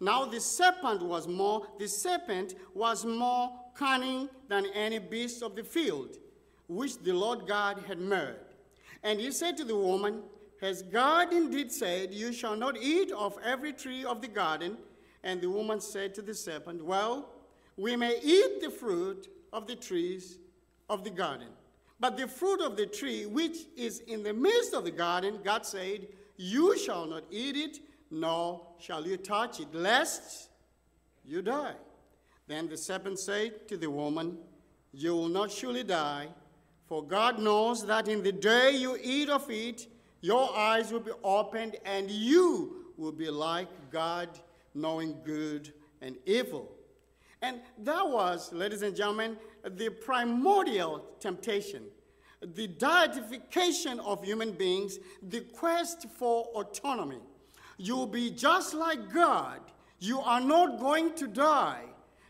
Now 0.00 0.24
the 0.24 0.40
serpent 0.40 1.02
was 1.02 1.28
more, 1.28 1.66
the 1.78 1.86
serpent 1.86 2.54
was 2.74 3.04
more 3.04 3.52
cunning 3.74 4.30
than 4.48 4.66
any 4.74 4.98
beast 4.98 5.42
of 5.42 5.54
the 5.54 5.62
field, 5.62 6.16
which 6.66 6.98
the 6.98 7.12
Lord 7.12 7.46
God 7.46 7.84
had 7.86 7.98
made. 7.98 8.36
And 9.02 9.20
he 9.20 9.30
said 9.32 9.56
to 9.58 9.64
the 9.64 9.76
woman, 9.76 10.22
Has 10.62 10.82
God 10.82 11.32
indeed 11.32 11.70
said, 11.70 12.14
You 12.14 12.32
shall 12.32 12.56
not 12.56 12.78
eat 12.78 13.12
of 13.12 13.38
every 13.44 13.74
tree 13.74 14.04
of 14.04 14.22
the 14.22 14.28
garden? 14.28 14.78
And 15.22 15.40
the 15.40 15.50
woman 15.50 15.80
said 15.80 16.14
to 16.14 16.22
the 16.22 16.34
serpent, 16.34 16.84
Well, 16.84 17.28
we 17.76 17.96
may 17.96 18.18
eat 18.22 18.60
the 18.60 18.70
fruit 18.70 19.28
of 19.52 19.66
the 19.66 19.76
trees 19.76 20.38
of 20.88 21.04
the 21.04 21.10
garden. 21.10 21.48
But 21.98 22.16
the 22.16 22.26
fruit 22.26 22.60
of 22.62 22.76
the 22.76 22.86
tree 22.86 23.26
which 23.26 23.58
is 23.76 24.00
in 24.00 24.22
the 24.22 24.32
midst 24.32 24.72
of 24.72 24.84
the 24.84 24.90
garden, 24.90 25.40
God 25.44 25.66
said, 25.66 26.06
You 26.36 26.78
shall 26.78 27.06
not 27.06 27.24
eat 27.30 27.56
it, 27.56 27.78
nor 28.10 28.66
shall 28.78 29.06
you 29.06 29.18
touch 29.18 29.60
it, 29.60 29.74
lest 29.74 30.48
you 31.24 31.42
die. 31.42 31.74
Then 32.48 32.68
the 32.68 32.76
serpent 32.76 33.18
said 33.18 33.68
to 33.68 33.76
the 33.76 33.90
woman, 33.90 34.38
You 34.92 35.14
will 35.14 35.28
not 35.28 35.52
surely 35.52 35.84
die, 35.84 36.28
for 36.86 37.04
God 37.04 37.38
knows 37.38 37.86
that 37.86 38.08
in 38.08 38.22
the 38.22 38.32
day 38.32 38.72
you 38.72 38.98
eat 39.00 39.28
of 39.28 39.48
it, 39.50 39.86
your 40.22 40.54
eyes 40.56 40.90
will 40.90 41.00
be 41.00 41.12
opened, 41.22 41.76
and 41.84 42.10
you 42.10 42.86
will 42.96 43.12
be 43.12 43.30
like 43.30 43.68
God, 43.90 44.28
knowing 44.74 45.16
good 45.24 45.72
and 46.00 46.16
evil. 46.26 46.72
And 47.42 47.60
that 47.78 48.06
was, 48.06 48.52
ladies 48.52 48.82
and 48.82 48.94
gentlemen, 48.94 49.36
the 49.64 49.88
primordial 49.90 51.04
temptation 51.20 51.84
the 52.40 52.66
deification 52.66 54.00
of 54.00 54.24
human 54.24 54.52
beings, 54.52 54.98
the 55.28 55.40
quest 55.40 56.06
for 56.08 56.44
autonomy. 56.54 57.20
You'll 57.76 58.06
be 58.06 58.30
just 58.30 58.74
like 58.74 59.12
God. 59.12 59.60
You 59.98 60.20
are 60.20 60.40
not 60.40 60.80
going 60.80 61.14
to 61.16 61.26
die. 61.26 61.84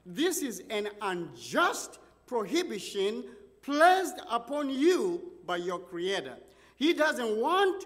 This 0.05 0.43
is 0.43 0.63
an 0.71 0.89
unjust 1.01 1.99
prohibition 2.27 3.25
placed 3.63 4.21
upon 4.29 4.71
you 4.71 5.33
by 5.47 5.59
your 5.59 5.79
Creator. 5.79 6.37
He 6.77 6.93
doesn't 6.93 7.37
want 7.37 7.85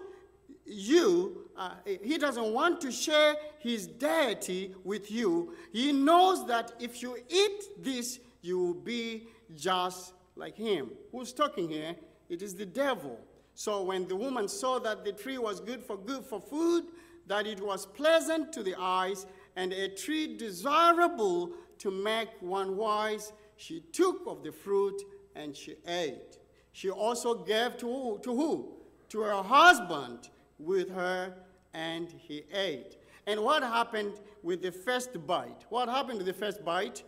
you, 0.65 1.44
uh, 1.57 1.71
he 1.85 2.17
doesn't 2.17 2.53
want 2.53 2.81
to 2.81 2.91
share 2.91 3.35
his 3.59 3.87
deity 3.87 4.75
with 4.83 5.09
you. 5.09 5.53
He 5.71 5.91
knows 5.91 6.45
that 6.47 6.73
if 6.79 7.01
you 7.01 7.17
eat 7.29 7.83
this, 7.83 8.19
you 8.41 8.59
will 8.59 8.73
be 8.73 9.27
just 9.55 10.13
like 10.35 10.57
him. 10.57 10.91
Who's 11.11 11.33
talking 11.33 11.69
here? 11.69 11.95
It 12.29 12.41
is 12.41 12.55
the 12.55 12.65
devil. 12.65 13.19
So 13.53 13.83
when 13.83 14.07
the 14.07 14.15
woman 14.15 14.47
saw 14.47 14.79
that 14.79 15.05
the 15.05 15.13
tree 15.13 15.37
was 15.37 15.59
good 15.59 15.83
for 15.83 15.97
good 15.97 16.25
for 16.25 16.41
food, 16.41 16.85
that 17.27 17.47
it 17.47 17.61
was 17.61 17.85
pleasant 17.85 18.51
to 18.53 18.61
the 18.61 18.75
eyes, 18.77 19.25
and 19.55 19.71
a 19.71 19.87
tree 19.87 20.35
desirable 20.35 21.51
to 21.79 21.89
make 21.89 22.29
one 22.41 22.75
wise, 22.75 23.31
she 23.55 23.79
took 23.91 24.23
of 24.27 24.43
the 24.43 24.51
fruit 24.51 25.01
and 25.35 25.55
she 25.55 25.75
ate. 25.87 26.37
She 26.73 26.89
also 26.89 27.33
gave 27.35 27.77
to, 27.77 28.19
to 28.21 28.35
who? 28.35 28.73
To 29.09 29.21
her 29.21 29.41
husband 29.41 30.29
with 30.59 30.89
her, 30.91 31.33
and 31.75 32.09
he 32.17 32.45
ate. 32.53 32.97
And 33.27 33.41
what 33.41 33.61
happened 33.61 34.13
with 34.41 34.61
the 34.61 34.71
first 34.71 35.25
bite? 35.27 35.65
What 35.69 35.89
happened 35.89 36.19
to 36.19 36.25
the 36.25 36.33
first 36.33 36.63
bite? 36.63 37.03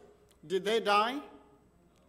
Did 0.45 0.65
they 0.65 0.79
die? 0.79 1.19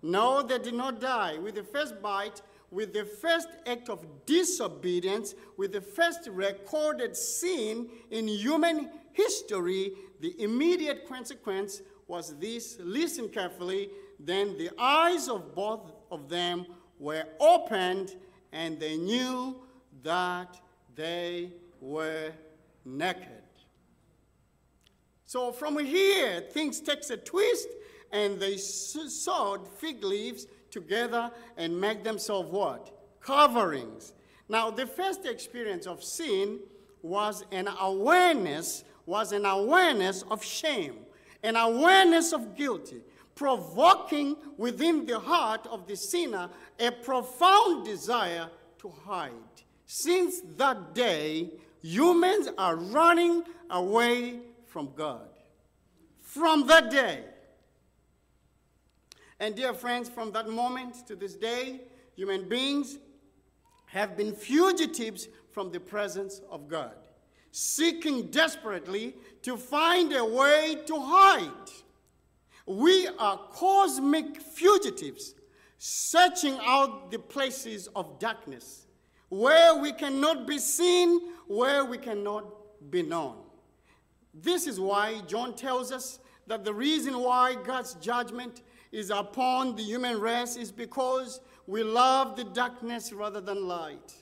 No, 0.02 0.42
they 0.42 0.58
did 0.58 0.74
not 0.74 1.00
die. 1.00 1.38
With 1.38 1.54
the 1.54 1.62
first 1.62 2.02
bite, 2.02 2.42
with 2.70 2.92
the 2.92 3.04
first 3.04 3.48
act 3.66 3.88
of 3.88 4.04
disobedience, 4.26 5.34
with 5.56 5.72
the 5.72 5.80
first 5.80 6.28
recorded 6.30 7.16
sin 7.16 7.88
in 8.10 8.28
human 8.28 8.90
history, 9.12 9.92
the 10.20 10.40
immediate 10.42 11.08
consequence 11.08 11.82
was 12.06 12.38
this 12.38 12.76
listen 12.80 13.28
carefully. 13.28 13.90
Then 14.18 14.56
the 14.56 14.70
eyes 14.78 15.28
of 15.28 15.54
both 15.54 15.92
of 16.10 16.28
them 16.28 16.66
were 16.98 17.24
opened, 17.38 18.16
and 18.52 18.80
they 18.80 18.96
knew 18.96 19.56
that 20.02 20.60
they 20.94 21.52
were 21.80 22.32
naked. 22.96 23.42
So 25.26 25.52
from 25.52 25.78
here, 25.78 26.40
things 26.52 26.80
takes 26.80 27.10
a 27.10 27.16
twist, 27.16 27.68
and 28.12 28.40
they 28.40 28.56
sewed 28.56 29.68
fig 29.76 30.02
leaves 30.02 30.46
together 30.70 31.30
and 31.56 31.78
make 31.78 32.02
themselves 32.02 32.50
what? 32.50 32.90
Coverings. 33.20 34.14
Now, 34.48 34.70
the 34.70 34.86
first 34.86 35.26
experience 35.26 35.86
of 35.86 36.02
sin 36.02 36.60
was 37.02 37.44
an 37.52 37.68
awareness, 37.80 38.84
was 39.04 39.32
an 39.32 39.44
awareness 39.44 40.22
of 40.30 40.42
shame, 40.42 41.00
an 41.42 41.56
awareness 41.56 42.32
of 42.32 42.56
guilty, 42.56 43.02
provoking 43.34 44.36
within 44.56 45.04
the 45.04 45.18
heart 45.18 45.66
of 45.66 45.86
the 45.86 45.96
sinner 45.96 46.48
a 46.80 46.90
profound 46.90 47.84
desire 47.84 48.48
to 48.78 48.88
hide. 49.04 49.32
Since 49.86 50.40
that 50.56 50.94
day, 50.94 51.50
humans 51.82 52.48
are 52.58 52.76
running 52.76 53.44
away 53.70 54.40
from 54.66 54.90
God. 54.94 55.28
From 56.20 56.66
that 56.66 56.90
day, 56.90 57.24
and 59.40 59.54
dear 59.54 59.72
friends, 59.72 60.08
from 60.08 60.32
that 60.32 60.48
moment 60.48 61.06
to 61.06 61.16
this 61.16 61.34
day, 61.34 61.82
human 62.16 62.48
beings 62.48 62.98
have 63.86 64.16
been 64.16 64.34
fugitives 64.34 65.28
from 65.52 65.70
the 65.70 65.80
presence 65.80 66.40
of 66.50 66.68
God, 66.68 66.94
seeking 67.52 68.30
desperately 68.30 69.14
to 69.42 69.56
find 69.56 70.12
a 70.12 70.24
way 70.24 70.78
to 70.86 71.00
hide. 71.00 71.70
We 72.66 73.08
are 73.18 73.38
cosmic 73.52 74.42
fugitives, 74.42 75.34
searching 75.78 76.58
out 76.62 77.10
the 77.10 77.18
places 77.18 77.88
of 77.94 78.18
darkness, 78.18 78.87
where 79.28 79.74
we 79.76 79.92
cannot 79.92 80.46
be 80.46 80.58
seen, 80.58 81.20
where 81.46 81.84
we 81.84 81.98
cannot 81.98 82.44
be 82.90 83.02
known. 83.02 83.36
This 84.34 84.66
is 84.66 84.78
why 84.78 85.20
John 85.26 85.54
tells 85.54 85.92
us 85.92 86.20
that 86.46 86.64
the 86.64 86.72
reason 86.72 87.18
why 87.18 87.54
God's 87.54 87.94
judgment 87.94 88.62
is 88.92 89.10
upon 89.10 89.76
the 89.76 89.82
human 89.82 90.18
race 90.20 90.56
is 90.56 90.72
because 90.72 91.40
we 91.66 91.82
love 91.82 92.36
the 92.36 92.44
darkness 92.44 93.12
rather 93.12 93.40
than 93.40 93.66
light. 93.66 94.14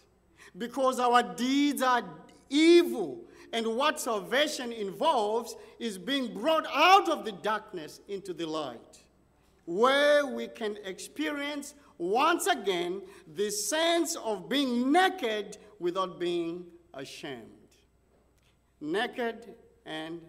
Because 0.58 0.98
our 0.98 1.22
deeds 1.22 1.82
are 1.82 2.02
evil. 2.50 3.24
And 3.52 3.76
what 3.76 4.00
salvation 4.00 4.72
involves 4.72 5.54
is 5.78 5.98
being 5.98 6.34
brought 6.34 6.66
out 6.74 7.08
of 7.08 7.24
the 7.24 7.32
darkness 7.32 8.00
into 8.08 8.32
the 8.34 8.46
light, 8.46 9.04
where 9.66 10.26
we 10.26 10.48
can 10.48 10.78
experience 10.84 11.74
once 11.98 12.46
again 12.46 13.02
the 13.34 13.50
sense 13.50 14.16
of 14.16 14.48
being 14.48 14.90
naked 14.90 15.58
without 15.78 16.18
being 16.18 16.64
ashamed. 16.94 17.50
Naked 18.80 19.54
and 19.84 20.20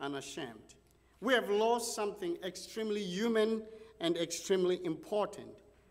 unashamed 0.00 0.74
we 1.20 1.34
have 1.34 1.48
lost 1.50 1.94
something 1.94 2.36
extremely 2.44 3.02
human 3.02 3.62
and 4.00 4.16
extremely 4.16 4.84
important. 4.84 5.48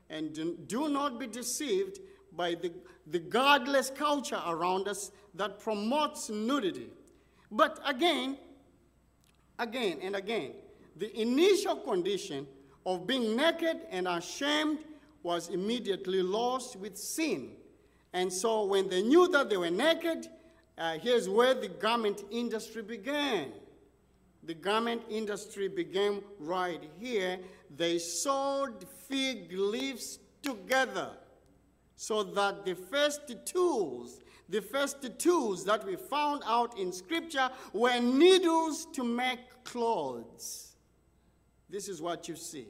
And 0.10 0.34
do, 0.68 0.88
not 0.88 1.20
be 1.20 1.28
deceived 1.28 2.00
by 2.32 2.56
the, 2.56 2.72
the 3.08 3.20
godless 3.20 3.90
culture 3.90 4.42
around 4.48 4.88
us 4.88 5.12
that 5.34 5.60
promotes 5.60 6.30
nudity. 6.30 6.90
But 7.52 7.80
again, 7.86 8.38
again 9.60 10.00
and 10.02 10.16
again, 10.16 10.54
the 10.96 11.20
initial 11.20 11.76
condition 11.76 12.48
of 12.88 13.06
being 13.06 13.36
naked 13.36 13.82
and 13.92 14.08
ashamed 14.08 14.80
was 15.22 15.50
immediately 15.50 16.24
lost 16.24 16.76
with 16.78 16.98
sin. 16.98 17.52
And 18.14 18.34
so 18.34 18.66
when 18.66 18.90
they 18.90 19.04
knew 19.04 19.28
that 19.28 19.52
they 19.52 19.58
were 19.58 19.70
naked, 19.70 20.28
uh, 20.78 20.98
here's 20.98 21.30
where 21.30 21.54
the 21.54 21.68
garment 21.68 22.24
industry 22.32 22.82
began 22.82 23.52
the 24.48 24.54
garment 24.54 25.02
industry 25.10 25.68
began 25.68 26.22
right 26.40 26.82
here. 26.98 27.38
They 27.76 28.00
sewed 28.00 28.86
fig 29.10 29.52
leaves 29.52 30.20
together 30.42 31.12
so 31.98 32.24
that 32.24 32.64
the 32.64 32.74
first 32.74 33.36
tools, 33.46 34.22
the 34.48 34.62
first 34.62 35.06
tools 35.20 35.66
that 35.66 35.86
we 35.86 35.98
found 35.98 36.44
out 36.46 36.80
in 36.80 36.94
scripture 36.94 37.50
were 37.74 38.00
needles 38.00 38.88
to 38.94 39.04
make 39.04 39.40
clothes. 39.66 40.76
This 41.70 41.90
is 41.90 42.02
what 42.02 42.30
you 42.30 42.38
see. 42.38 42.68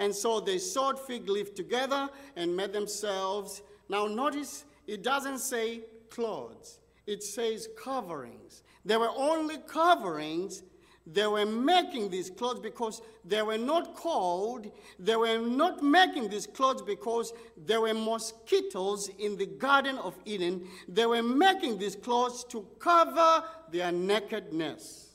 And 0.00 0.12
so 0.12 0.40
they 0.40 0.58
sewed 0.58 0.98
fig 0.98 1.28
leaf 1.28 1.54
together 1.54 2.10
and 2.34 2.56
made 2.56 2.72
themselves. 2.72 3.62
Now, 3.88 4.06
notice 4.06 4.64
it 4.88 5.04
doesn't 5.04 5.38
say 5.38 5.82
clothes, 6.10 6.80
it 7.06 7.22
says 7.22 7.68
coverings. 7.80 8.64
They 8.84 8.96
were 8.96 9.12
only 9.14 9.58
coverings 9.58 10.64
they 11.06 11.26
were 11.26 11.46
making 11.46 12.10
these 12.10 12.30
clothes 12.30 12.60
because 12.60 13.02
they 13.24 13.42
were 13.42 13.58
not 13.58 13.94
cold. 13.94 14.70
They 14.98 15.16
were 15.16 15.38
not 15.38 15.82
making 15.82 16.28
these 16.28 16.46
clothes 16.46 16.82
because 16.82 17.32
there 17.56 17.80
were 17.80 17.94
mosquitoes 17.94 19.10
in 19.18 19.36
the 19.36 19.46
Garden 19.46 19.96
of 19.98 20.14
Eden. 20.24 20.68
They 20.88 21.06
were 21.06 21.22
making 21.22 21.78
these 21.78 21.96
clothes 21.96 22.44
to 22.50 22.66
cover 22.78 23.44
their 23.72 23.90
nakedness. 23.90 25.09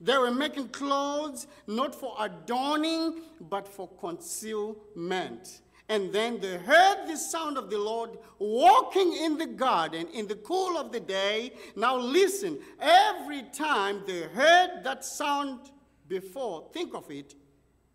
They 0.00 0.16
were 0.18 0.30
making 0.30 0.68
clothes 0.68 1.46
not 1.66 1.94
for 1.94 2.14
adorning, 2.18 3.22
but 3.40 3.66
for 3.66 3.88
concealment. 4.00 5.60
And 5.88 6.12
then 6.12 6.40
they 6.40 6.58
heard 6.58 7.06
the 7.06 7.16
sound 7.16 7.56
of 7.56 7.70
the 7.70 7.78
Lord 7.78 8.10
walking 8.38 9.16
in 9.16 9.38
the 9.38 9.46
garden 9.46 10.08
in 10.12 10.26
the 10.26 10.34
cool 10.34 10.76
of 10.76 10.90
the 10.90 11.00
day. 11.00 11.52
Now, 11.76 11.96
listen, 11.96 12.58
every 12.80 13.44
time 13.52 14.02
they 14.06 14.22
heard 14.22 14.82
that 14.82 15.04
sound 15.04 15.70
before, 16.08 16.68
think 16.72 16.94
of 16.94 17.10
it. 17.10 17.34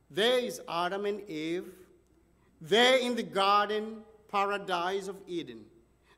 There 0.10 0.40
is 0.40 0.62
Adam 0.68 1.06
and 1.06 1.22
Eve, 1.30 1.66
there 2.60 2.98
in 2.98 3.16
the 3.16 3.24
garden, 3.24 4.04
paradise 4.30 5.08
of 5.08 5.18
Eden, 5.28 5.66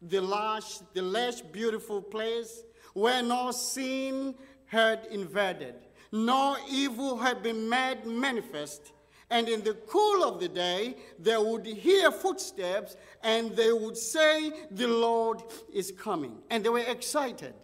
the 0.02 0.22
lush, 0.22 0.80
the 0.94 1.02
lush, 1.02 1.42
beautiful 1.42 2.02
place 2.02 2.64
where 2.94 3.24
no 3.24 3.52
sin 3.52 4.36
had 4.74 5.08
invaded, 5.12 5.76
no 6.12 6.58
evil 6.70 7.18
had 7.18 7.42
been 7.42 7.70
made 7.70 8.06
manifest 8.06 8.94
and 9.34 9.50
in 9.50 9.64
the 9.64 9.74
cool 9.88 10.24
of 10.24 10.40
the 10.40 10.48
day, 10.48 10.96
they 11.18 11.36
would 11.36 11.66
hear 11.66 12.12
footsteps 12.12 12.96
and 13.24 13.56
they 13.56 13.74
would 13.74 13.98
say, 13.98 14.52
The 14.70 14.88
Lord 14.88 15.42
is 15.74 15.92
coming. 15.92 16.38
And 16.52 16.64
they 16.64 16.70
were 16.70 16.86
excited. 16.98 17.56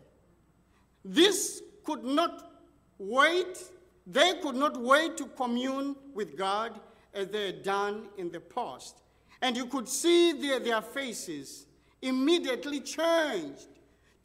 This 1.06 1.62
could 1.84 2.04
not 2.04 2.52
wait, 2.98 3.64
they 4.08 4.34
could 4.42 4.56
not 4.56 4.82
wait 4.82 5.16
to 5.18 5.26
commune 5.28 5.96
with 6.16 6.36
God 6.36 6.80
as 7.14 7.28
they 7.28 7.46
had 7.46 7.62
done 7.62 8.08
in 8.18 8.32
the 8.32 8.40
past. 8.40 9.04
And 9.40 9.56
you 9.56 9.68
could 9.68 9.88
see 9.88 10.34
their, 10.34 10.60
their 10.60 10.82
faces 10.82 11.68
immediately 12.02 12.82
changed 12.82 13.68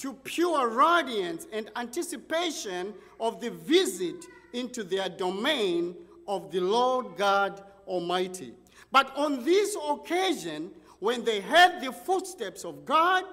to 0.04 0.12
pure 0.12 0.68
radiance 0.68 1.46
and 1.50 1.70
anticipation 1.76 2.92
of 3.18 3.40
the 3.40 3.50
visit 3.50 4.26
into 4.52 4.84
their 4.84 5.08
domain 5.08 5.96
of 6.28 6.50
the 6.50 6.60
Lord 6.60 7.16
God 7.16 7.62
Almighty. 7.86 8.52
But 8.92 9.16
on 9.16 9.42
this 9.46 9.74
occasion, 9.88 10.72
when 10.98 11.24
they 11.24 11.40
heard 11.40 11.80
the 11.80 11.90
footsteps 11.90 12.66
of 12.66 12.84
God, 12.84 13.24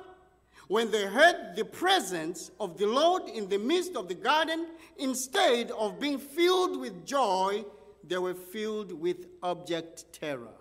when 0.69 0.89
they 0.91 1.03
heard 1.03 1.57
the 1.57 1.65
presence 1.65 2.51
of 2.57 2.77
the 2.77 2.87
Lord 2.87 3.23
in 3.27 3.49
the 3.49 3.59
midst 3.59 3.97
of 3.97 4.07
the 4.07 4.15
garden, 4.15 4.65
instead 4.97 5.71
of 5.71 5.99
being 5.99 6.19
filled 6.19 6.79
with 6.79 7.05
joy, 7.05 7.65
they 8.07 8.17
were 8.17 8.33
filled 8.33 8.93
with 8.93 9.27
abject 9.43 10.05
terror. 10.13 10.55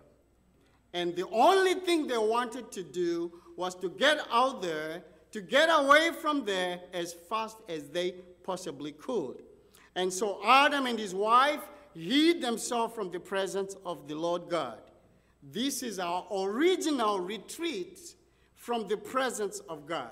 And 0.92 1.14
the 1.14 1.28
only 1.28 1.74
thing 1.74 2.08
they 2.08 2.18
wanted 2.18 2.72
to 2.72 2.82
do 2.82 3.30
was 3.54 3.76
to 3.76 3.90
get 3.90 4.18
out 4.32 4.60
there, 4.60 5.04
to 5.32 5.40
get 5.40 5.68
away 5.70 6.10
from 6.10 6.44
there 6.44 6.80
as 6.92 7.12
fast 7.12 7.58
as 7.68 7.88
they 7.88 8.12
possibly 8.42 8.92
could. 8.92 9.42
And 9.94 10.12
so 10.12 10.40
Adam 10.44 10.86
and 10.86 10.98
his 10.98 11.14
wife 11.14 11.60
hid 11.94 12.40
themselves 12.40 12.94
from 12.94 13.10
the 13.10 13.20
presence 13.20 13.76
of 13.84 14.08
the 14.08 14.14
Lord 14.14 14.48
God. 14.48 14.78
This 15.42 15.82
is 15.82 15.98
our 15.98 16.26
original 16.32 17.20
retreat 17.20 17.98
from 18.56 18.88
the 18.88 18.96
presence 18.96 19.60
of 19.68 19.86
God. 19.86 20.10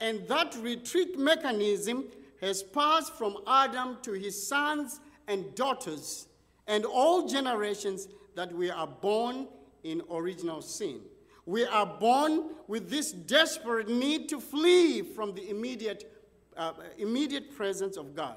And 0.00 0.26
that 0.28 0.56
retreat 0.60 1.18
mechanism 1.18 2.06
has 2.40 2.62
passed 2.62 3.14
from 3.14 3.36
Adam 3.46 3.98
to 4.02 4.12
his 4.12 4.48
sons 4.48 5.00
and 5.28 5.54
daughters 5.54 6.26
and 6.66 6.84
all 6.84 7.28
generations 7.28 8.08
that 8.34 8.52
we 8.52 8.70
are 8.70 8.86
born 8.86 9.46
in 9.84 10.02
original 10.10 10.62
sin. 10.62 11.00
We 11.46 11.64
are 11.64 11.86
born 11.86 12.50
with 12.68 12.90
this 12.90 13.12
desperate 13.12 13.88
need 13.88 14.28
to 14.28 14.40
flee 14.40 15.02
from 15.02 15.34
the 15.34 15.48
immediate, 15.48 16.12
uh, 16.56 16.72
immediate 16.98 17.56
presence 17.56 17.96
of 17.96 18.14
God. 18.14 18.36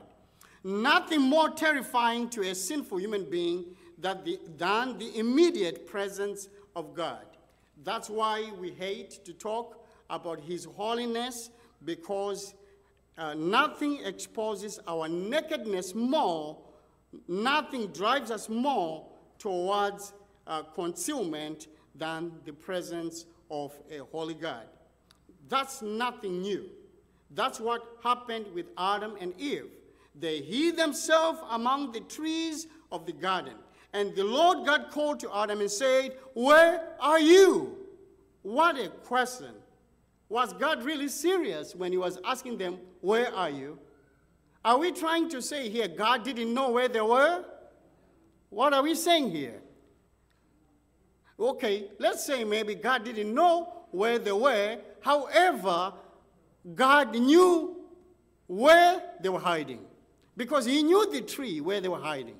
Nothing 0.63 1.22
more 1.22 1.50
terrifying 1.50 2.30
to 2.30 2.42
a 2.50 2.56
sinful 2.56 3.00
human 3.00 3.30
being 3.30 3.66
than 3.98 4.24
the, 4.24 4.39
than 4.58 4.98
the 4.98 5.18
immediate 5.18 5.88
presence 5.88 6.48
of 6.76 6.94
God. 6.94 7.26
That's 7.84 8.10
why 8.10 8.52
we 8.60 8.72
hate 8.72 9.26
to 9.26 9.34
talk 9.34 9.86
about 10.10 10.39
His 10.39 10.66
holiness 10.66 11.50
because 11.84 12.54
uh, 13.18 13.34
nothing 13.34 14.00
exposes 14.06 14.80
our 14.88 15.08
nakedness 15.08 15.94
more, 15.94 16.58
nothing 17.28 17.88
drives 17.88 18.32
us 18.32 18.50
more 18.50 19.06
towards 19.38 20.13
uh, 20.48 20.63
concealment 20.63 21.68
than 21.95 22.32
the 22.45 22.53
presence 22.53 23.25
of 23.49 23.73
a 23.91 23.99
holy 23.99 24.34
God. 24.34 24.65
That's 25.49 25.82
nothing 25.82 26.41
new. 26.41 26.69
That's 27.32 27.60
what 27.60 27.97
happened 28.03 28.47
with 28.53 28.67
Adam 28.77 29.15
and 29.19 29.34
Eve. 29.39 29.69
They 30.15 30.41
hid 30.41 30.77
themselves 30.77 31.39
among 31.49 31.91
the 31.91 32.01
trees 32.01 32.67
of 32.91 33.06
the 33.06 33.12
garden. 33.12 33.56
And 33.93 34.15
the 34.15 34.23
Lord 34.23 34.65
God 34.65 34.89
called 34.91 35.19
to 35.21 35.36
Adam 35.36 35.60
and 35.60 35.69
said, 35.69 36.17
Where 36.34 36.82
are 36.99 37.19
you? 37.19 37.77
What 38.41 38.77
a 38.79 38.89
question. 38.89 39.53
Was 40.29 40.53
God 40.53 40.84
really 40.84 41.10
serious 41.10 41.75
when 41.75 41.91
he 41.91 41.97
was 41.97 42.19
asking 42.25 42.58
them, 42.58 42.79
Where 43.01 43.34
are 43.34 43.49
you? 43.49 43.79
Are 44.65 44.77
we 44.77 44.91
trying 44.91 45.29
to 45.29 45.41
say 45.41 45.69
here 45.69 45.88
God 45.88 46.23
didn't 46.23 46.53
know 46.53 46.71
where 46.71 46.88
they 46.88 47.01
were? 47.01 47.43
What 48.49 48.73
are 48.73 48.84
we 48.84 48.95
saying 48.95 49.32
here? 49.32 49.62
Okay, 51.39 51.89
let's 52.00 52.26
say 52.26 52.43
maybe 52.43 52.76
God 52.76 53.04
didn't 53.04 53.34
know 53.34 53.86
where 53.91 54.19
they 54.19 54.32
were. 54.32 54.78
However, 55.02 55.93
God 56.76 57.15
knew 57.15 57.76
where 58.48 59.02
they 59.22 59.30
were 59.30 59.39
hiding 59.39 59.80
because 60.38 60.65
he 60.65 60.84
knew 60.84 61.12
the 61.12 61.22
tree 61.22 61.60
where 61.62 61.82
they 61.82 61.89
were 61.89 62.00
hiding. 62.00 62.36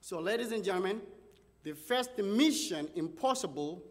So, 0.00 0.18
ladies 0.18 0.50
and 0.50 0.64
gentlemen, 0.64 1.00
the 1.62 1.72
first 1.72 2.18
mission 2.18 2.88
impossible 2.96 3.82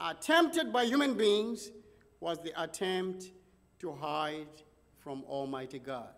attempted 0.00 0.72
by 0.72 0.84
human 0.84 1.14
beings 1.14 1.70
was 2.20 2.38
the 2.38 2.62
attempt 2.62 3.30
to 3.80 3.92
hide 3.92 4.46
from 5.00 5.22
Almighty 5.24 5.78
God. 5.78 6.14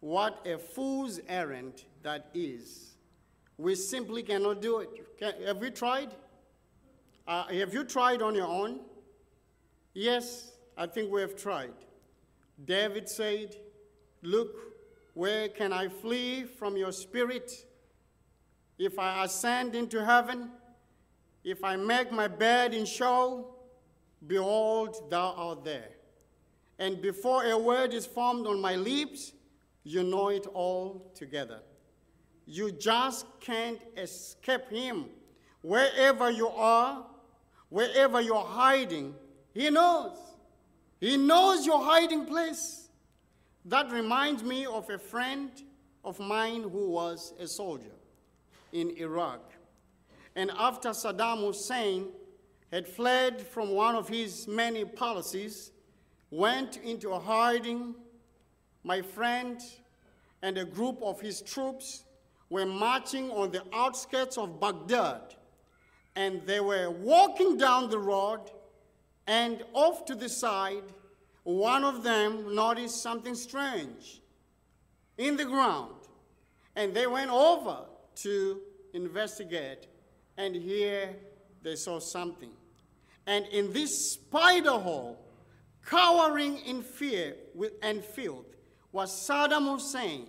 What 0.00 0.46
a 0.46 0.58
fool's 0.58 1.20
errand 1.28 1.84
that 2.02 2.30
is. 2.32 2.91
We 3.62 3.76
simply 3.76 4.24
cannot 4.24 4.60
do 4.60 4.80
it. 4.80 4.90
Have 5.46 5.58
we 5.58 5.70
tried? 5.70 6.10
Uh, 7.28 7.44
have 7.44 7.72
you 7.72 7.84
tried 7.84 8.20
on 8.20 8.34
your 8.34 8.48
own? 8.48 8.80
Yes, 9.94 10.50
I 10.76 10.88
think 10.88 11.12
we 11.12 11.20
have 11.20 11.36
tried. 11.36 11.74
David 12.64 13.08
said, 13.08 13.54
Look, 14.20 14.56
where 15.14 15.48
can 15.48 15.72
I 15.72 15.86
flee 15.86 16.42
from 16.42 16.76
your 16.76 16.90
spirit? 16.90 17.52
If 18.78 18.98
I 18.98 19.24
ascend 19.26 19.76
into 19.76 20.04
heaven, 20.04 20.50
if 21.44 21.62
I 21.62 21.76
make 21.76 22.10
my 22.10 22.26
bed 22.26 22.74
in 22.74 22.84
Sheol, 22.84 23.54
behold, 24.26 25.08
thou 25.08 25.34
art 25.36 25.64
there. 25.64 25.90
And 26.80 27.00
before 27.00 27.44
a 27.44 27.56
word 27.56 27.94
is 27.94 28.06
formed 28.06 28.48
on 28.48 28.60
my 28.60 28.74
lips, 28.74 29.32
you 29.84 30.02
know 30.02 30.30
it 30.30 30.48
all 30.52 31.12
together. 31.14 31.60
You 32.46 32.72
just 32.72 33.26
can't 33.40 33.80
escape 33.96 34.68
him. 34.70 35.06
Wherever 35.62 36.30
you 36.30 36.48
are, 36.48 37.06
wherever 37.68 38.20
you're 38.20 38.44
hiding, 38.44 39.14
he 39.54 39.70
knows. 39.70 40.16
He 41.00 41.16
knows 41.16 41.66
your 41.66 41.82
hiding 41.82 42.26
place. 42.26 42.88
That 43.64 43.90
reminds 43.92 44.42
me 44.42 44.66
of 44.66 44.90
a 44.90 44.98
friend 44.98 45.50
of 46.04 46.18
mine 46.18 46.62
who 46.62 46.90
was 46.90 47.32
a 47.38 47.46
soldier 47.46 47.94
in 48.72 48.90
Iraq. 48.96 49.52
And 50.34 50.50
after 50.58 50.90
Saddam 50.90 51.46
Hussein 51.46 52.08
had 52.72 52.88
fled 52.88 53.40
from 53.40 53.70
one 53.70 53.94
of 53.94 54.08
his 54.08 54.48
many 54.48 54.84
policies, 54.84 55.70
went 56.30 56.78
into 56.78 57.12
hiding, 57.12 57.94
my 58.82 59.02
friend 59.02 59.60
and 60.40 60.58
a 60.58 60.64
group 60.64 61.00
of 61.02 61.20
his 61.20 61.40
troops 61.42 62.04
were 62.52 62.66
marching 62.66 63.30
on 63.30 63.50
the 63.50 63.62
outskirts 63.72 64.36
of 64.36 64.60
Baghdad. 64.60 65.34
And 66.14 66.42
they 66.46 66.60
were 66.60 66.90
walking 66.90 67.56
down 67.56 67.88
the 67.88 67.98
road 67.98 68.42
and 69.26 69.64
off 69.72 70.04
to 70.04 70.14
the 70.14 70.28
side, 70.28 70.84
one 71.44 71.82
of 71.82 72.02
them 72.02 72.54
noticed 72.54 73.02
something 73.02 73.34
strange. 73.34 74.20
in 75.18 75.36
the 75.36 75.44
ground. 75.44 75.94
And 76.74 76.94
they 76.94 77.06
went 77.06 77.30
over 77.30 77.84
to 78.16 78.60
investigate, 78.94 79.86
and 80.36 80.54
here 80.54 81.16
they 81.62 81.76
saw 81.76 81.98
something. 82.00 82.52
And 83.26 83.46
in 83.46 83.72
this 83.72 84.12
spider 84.14 84.70
hole, 84.70 85.18
cowering 85.86 86.58
in 86.58 86.82
fear 86.82 87.36
and 87.82 88.04
filth, 88.04 88.46
was 88.90 89.10
Saddam 89.28 89.72
Hussein. 89.72 90.26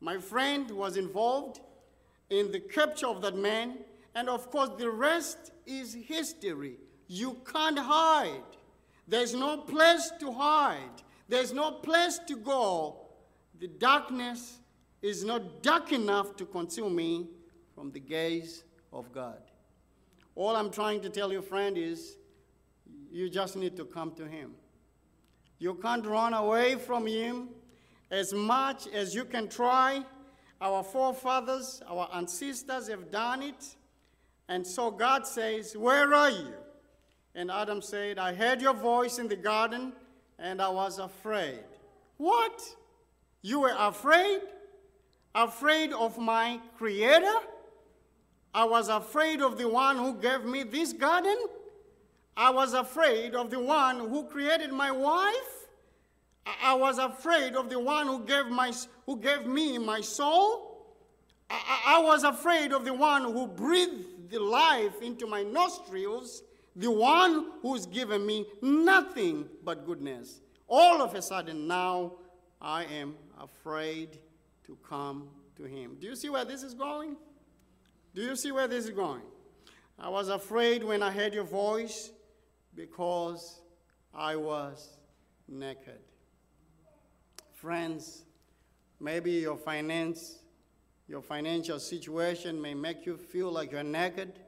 My 0.00 0.18
friend 0.18 0.70
was 0.70 0.96
involved 0.96 1.60
in 2.30 2.50
the 2.52 2.60
capture 2.60 3.06
of 3.06 3.20
that 3.22 3.36
man, 3.36 3.78
and 4.14 4.28
of 4.28 4.50
course, 4.50 4.70
the 4.78 4.90
rest 4.90 5.52
is 5.66 5.94
history. 5.94 6.76
You 7.06 7.36
can't 7.50 7.78
hide. 7.78 8.42
There's 9.06 9.34
no 9.34 9.58
place 9.58 10.10
to 10.20 10.32
hide. 10.32 11.02
There's 11.28 11.52
no 11.52 11.72
place 11.72 12.18
to 12.26 12.36
go. 12.36 13.08
The 13.58 13.68
darkness 13.68 14.58
is 15.02 15.24
not 15.24 15.62
dark 15.62 15.92
enough 15.92 16.36
to 16.36 16.46
conceal 16.46 16.88
me 16.88 17.28
from 17.74 17.90
the 17.90 18.00
gaze 18.00 18.64
of 18.92 19.12
God. 19.12 19.38
All 20.34 20.56
I'm 20.56 20.70
trying 20.70 21.00
to 21.02 21.10
tell 21.10 21.32
you, 21.32 21.42
friend, 21.42 21.76
is 21.76 22.16
you 23.10 23.28
just 23.28 23.56
need 23.56 23.76
to 23.76 23.84
come 23.84 24.12
to 24.12 24.26
Him. 24.26 24.52
You 25.58 25.74
can't 25.74 26.06
run 26.06 26.32
away 26.32 26.76
from 26.76 27.06
Him 27.06 27.48
as 28.10 28.32
much 28.32 28.86
as 28.88 29.14
you 29.14 29.24
can 29.24 29.48
try. 29.48 30.04
Our 30.60 30.82
forefathers, 30.82 31.82
our 31.88 32.08
ancestors 32.14 32.88
have 32.88 33.10
done 33.10 33.42
it. 33.42 33.76
And 34.48 34.66
so 34.66 34.90
God 34.90 35.26
says, 35.26 35.76
Where 35.76 36.12
are 36.12 36.30
you? 36.30 36.52
And 37.34 37.50
Adam 37.50 37.80
said, 37.80 38.18
I 38.18 38.34
heard 38.34 38.60
your 38.60 38.74
voice 38.74 39.18
in 39.18 39.28
the 39.28 39.36
garden 39.36 39.92
and 40.38 40.60
I 40.60 40.68
was 40.68 40.98
afraid. 40.98 41.60
What? 42.16 42.60
You 43.42 43.60
were 43.60 43.74
afraid? 43.78 44.40
Afraid 45.34 45.92
of 45.92 46.18
my 46.18 46.60
creator? 46.76 47.34
I 48.52 48.64
was 48.64 48.88
afraid 48.88 49.40
of 49.40 49.56
the 49.56 49.68
one 49.68 49.96
who 49.96 50.14
gave 50.14 50.44
me 50.44 50.64
this 50.64 50.92
garden? 50.92 51.36
I 52.36 52.50
was 52.50 52.74
afraid 52.74 53.34
of 53.34 53.50
the 53.50 53.60
one 53.60 54.00
who 54.00 54.24
created 54.24 54.72
my 54.72 54.90
wife? 54.90 55.59
I 56.62 56.74
was 56.74 56.98
afraid 56.98 57.54
of 57.54 57.68
the 57.68 57.78
one 57.78 58.06
who 58.06 58.24
gave, 58.24 58.46
my, 58.46 58.72
who 59.06 59.16
gave 59.16 59.46
me 59.46 59.78
my 59.78 60.00
soul? 60.00 60.96
I, 61.48 61.96
I 61.96 62.00
was 62.00 62.24
afraid 62.24 62.72
of 62.72 62.84
the 62.84 62.94
one 62.94 63.24
who 63.24 63.46
breathed 63.46 64.30
the 64.30 64.38
life 64.38 65.02
into 65.02 65.26
my 65.26 65.42
nostrils, 65.42 66.42
the 66.76 66.90
one 66.90 67.52
who's 67.62 67.86
given 67.86 68.24
me 68.24 68.46
nothing 68.62 69.48
but 69.64 69.84
goodness. 69.84 70.40
All 70.68 71.02
of 71.02 71.14
a 71.14 71.22
sudden, 71.22 71.66
now 71.66 72.12
I 72.60 72.84
am 72.84 73.16
afraid 73.40 74.18
to 74.66 74.76
come 74.88 75.28
to 75.56 75.64
him. 75.64 75.96
Do 76.00 76.06
you 76.06 76.14
see 76.14 76.30
where 76.30 76.44
this 76.44 76.62
is 76.62 76.74
going? 76.74 77.16
Do 78.14 78.22
you 78.22 78.36
see 78.36 78.52
where 78.52 78.68
this 78.68 78.84
is 78.84 78.90
going? 78.90 79.22
I 79.98 80.08
was 80.08 80.28
afraid 80.28 80.82
when 80.82 81.02
I 81.02 81.10
heard 81.10 81.34
your 81.34 81.44
voice 81.44 82.12
because 82.74 83.60
I 84.14 84.36
was 84.36 84.88
naked. 85.48 85.98
Friends, 87.60 88.22
maybe 89.00 89.32
your 89.32 89.58
finance, 89.58 90.38
your 91.06 91.20
financial 91.20 91.78
situation 91.78 92.58
may 92.58 92.72
make 92.72 93.04
you 93.04 93.18
feel 93.18 93.52
like 93.52 93.72
you're 93.72 93.82
naked. 93.82 94.40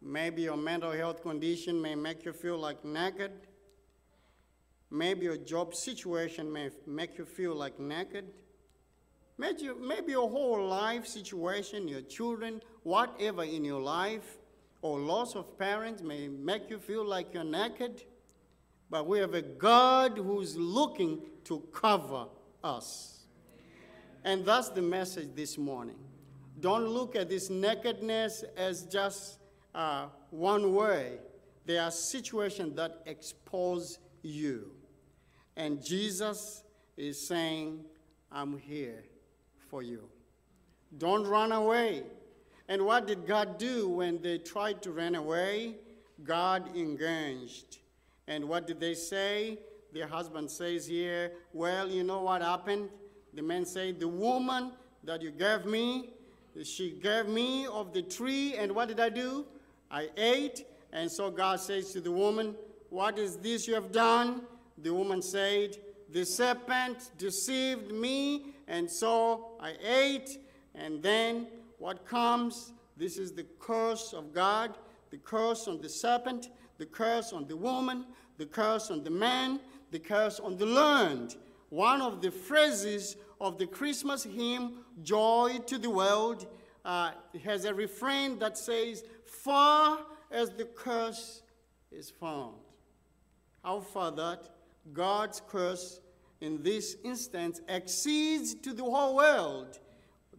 Maybe 0.00 0.40
your 0.40 0.56
mental 0.56 0.92
health 0.92 1.20
condition 1.20 1.82
may 1.82 1.94
make 1.94 2.24
you 2.24 2.32
feel 2.32 2.56
like 2.56 2.82
naked. 2.82 3.32
Maybe 4.90 5.26
your 5.26 5.36
job 5.36 5.74
situation 5.74 6.50
may 6.50 6.70
make 6.86 7.18
you 7.18 7.26
feel 7.26 7.54
like 7.54 7.78
naked. 7.78 8.24
Maybe, 9.36 9.68
maybe 9.78 10.12
your 10.12 10.30
whole 10.30 10.66
life 10.66 11.06
situation, 11.06 11.86
your 11.86 12.00
children, 12.00 12.62
whatever 12.84 13.44
in 13.44 13.66
your 13.66 13.82
life, 13.82 14.38
or 14.80 14.98
loss 14.98 15.36
of 15.36 15.58
parents 15.58 16.00
may 16.02 16.26
make 16.26 16.70
you 16.70 16.78
feel 16.78 17.04
like 17.04 17.34
you're 17.34 17.44
naked. 17.44 18.04
But 18.90 19.06
we 19.06 19.18
have 19.18 19.34
a 19.34 19.42
God 19.42 20.18
who's 20.18 20.56
looking 20.56 21.20
to 21.44 21.60
cover 21.72 22.26
us. 22.64 23.26
And 24.24 24.44
that's 24.44 24.70
the 24.70 24.82
message 24.82 25.28
this 25.34 25.58
morning. 25.58 25.96
Don't 26.60 26.88
look 26.88 27.14
at 27.14 27.28
this 27.28 27.50
nakedness 27.50 28.44
as 28.56 28.84
just 28.84 29.38
uh, 29.74 30.06
one 30.30 30.74
way. 30.74 31.18
There 31.66 31.82
are 31.82 31.90
situations 31.90 32.74
that 32.76 33.02
expose 33.06 33.98
you. 34.22 34.72
And 35.56 35.84
Jesus 35.84 36.64
is 36.96 37.26
saying, 37.26 37.84
I'm 38.32 38.58
here 38.58 39.04
for 39.70 39.82
you. 39.82 40.08
Don't 40.96 41.26
run 41.26 41.52
away. 41.52 42.04
And 42.68 42.84
what 42.84 43.06
did 43.06 43.26
God 43.26 43.58
do 43.58 43.88
when 43.88 44.20
they 44.20 44.38
tried 44.38 44.82
to 44.82 44.92
run 44.92 45.14
away? 45.14 45.76
God 46.24 46.76
engaged. 46.76 47.78
And 48.28 48.46
what 48.46 48.66
did 48.66 48.78
they 48.78 48.94
say? 48.94 49.58
The 49.92 50.06
husband 50.06 50.50
says 50.50 50.86
here, 50.86 51.32
Well, 51.54 51.88
you 51.88 52.04
know 52.04 52.22
what 52.22 52.42
happened? 52.42 52.90
The 53.32 53.42
man 53.42 53.64
said, 53.64 53.98
The 53.98 54.06
woman 54.06 54.72
that 55.02 55.22
you 55.22 55.30
gave 55.30 55.64
me, 55.64 56.10
she 56.62 56.90
gave 56.90 57.26
me 57.26 57.66
of 57.66 57.94
the 57.94 58.02
tree, 58.02 58.54
and 58.56 58.72
what 58.72 58.88
did 58.88 59.00
I 59.00 59.08
do? 59.08 59.46
I 59.90 60.10
ate. 60.16 60.66
And 60.92 61.10
so 61.10 61.30
God 61.30 61.58
says 61.60 61.90
to 61.92 62.02
the 62.02 62.12
woman, 62.12 62.54
What 62.90 63.18
is 63.18 63.38
this 63.38 63.66
you 63.66 63.74
have 63.74 63.92
done? 63.92 64.42
The 64.76 64.92
woman 64.92 65.22
said, 65.22 65.78
The 66.10 66.26
serpent 66.26 67.12
deceived 67.16 67.90
me, 67.92 68.54
and 68.68 68.90
so 68.90 69.52
I 69.58 69.74
ate. 69.82 70.38
And 70.74 71.02
then 71.02 71.46
what 71.78 72.04
comes? 72.04 72.72
This 72.94 73.16
is 73.16 73.32
the 73.32 73.46
curse 73.58 74.12
of 74.12 74.34
God, 74.34 74.76
the 75.10 75.16
curse 75.16 75.66
on 75.66 75.80
the 75.80 75.88
serpent, 75.88 76.50
the 76.78 76.86
curse 76.86 77.32
on 77.32 77.46
the 77.46 77.56
woman, 77.56 78.06
the 78.38 78.46
curse 78.46 78.90
on 78.90 79.04
the 79.04 79.10
man, 79.10 79.60
the 79.90 79.98
curse 79.98 80.40
on 80.40 80.56
the 80.56 80.66
learned. 80.66 81.36
One 81.68 82.00
of 82.00 82.22
the 82.22 82.30
phrases 82.30 83.16
of 83.40 83.58
the 83.58 83.66
Christmas 83.66 84.24
hymn, 84.24 84.84
Joy 85.02 85.58
to 85.66 85.76
the 85.76 85.90
World, 85.90 86.46
uh, 86.84 87.10
has 87.44 87.64
a 87.66 87.74
refrain 87.74 88.38
that 88.38 88.56
says, 88.56 89.04
Far 89.26 89.98
as 90.30 90.50
the 90.50 90.64
curse 90.64 91.42
is 91.90 92.10
found. 92.10 92.54
How 93.62 93.80
far 93.80 94.10
that? 94.12 94.48
God's 94.92 95.42
curse 95.46 96.00
in 96.40 96.62
this 96.62 96.96
instance 97.04 97.60
exceeds 97.68 98.54
to 98.54 98.72
the 98.72 98.84
whole 98.84 99.16
world. 99.16 99.78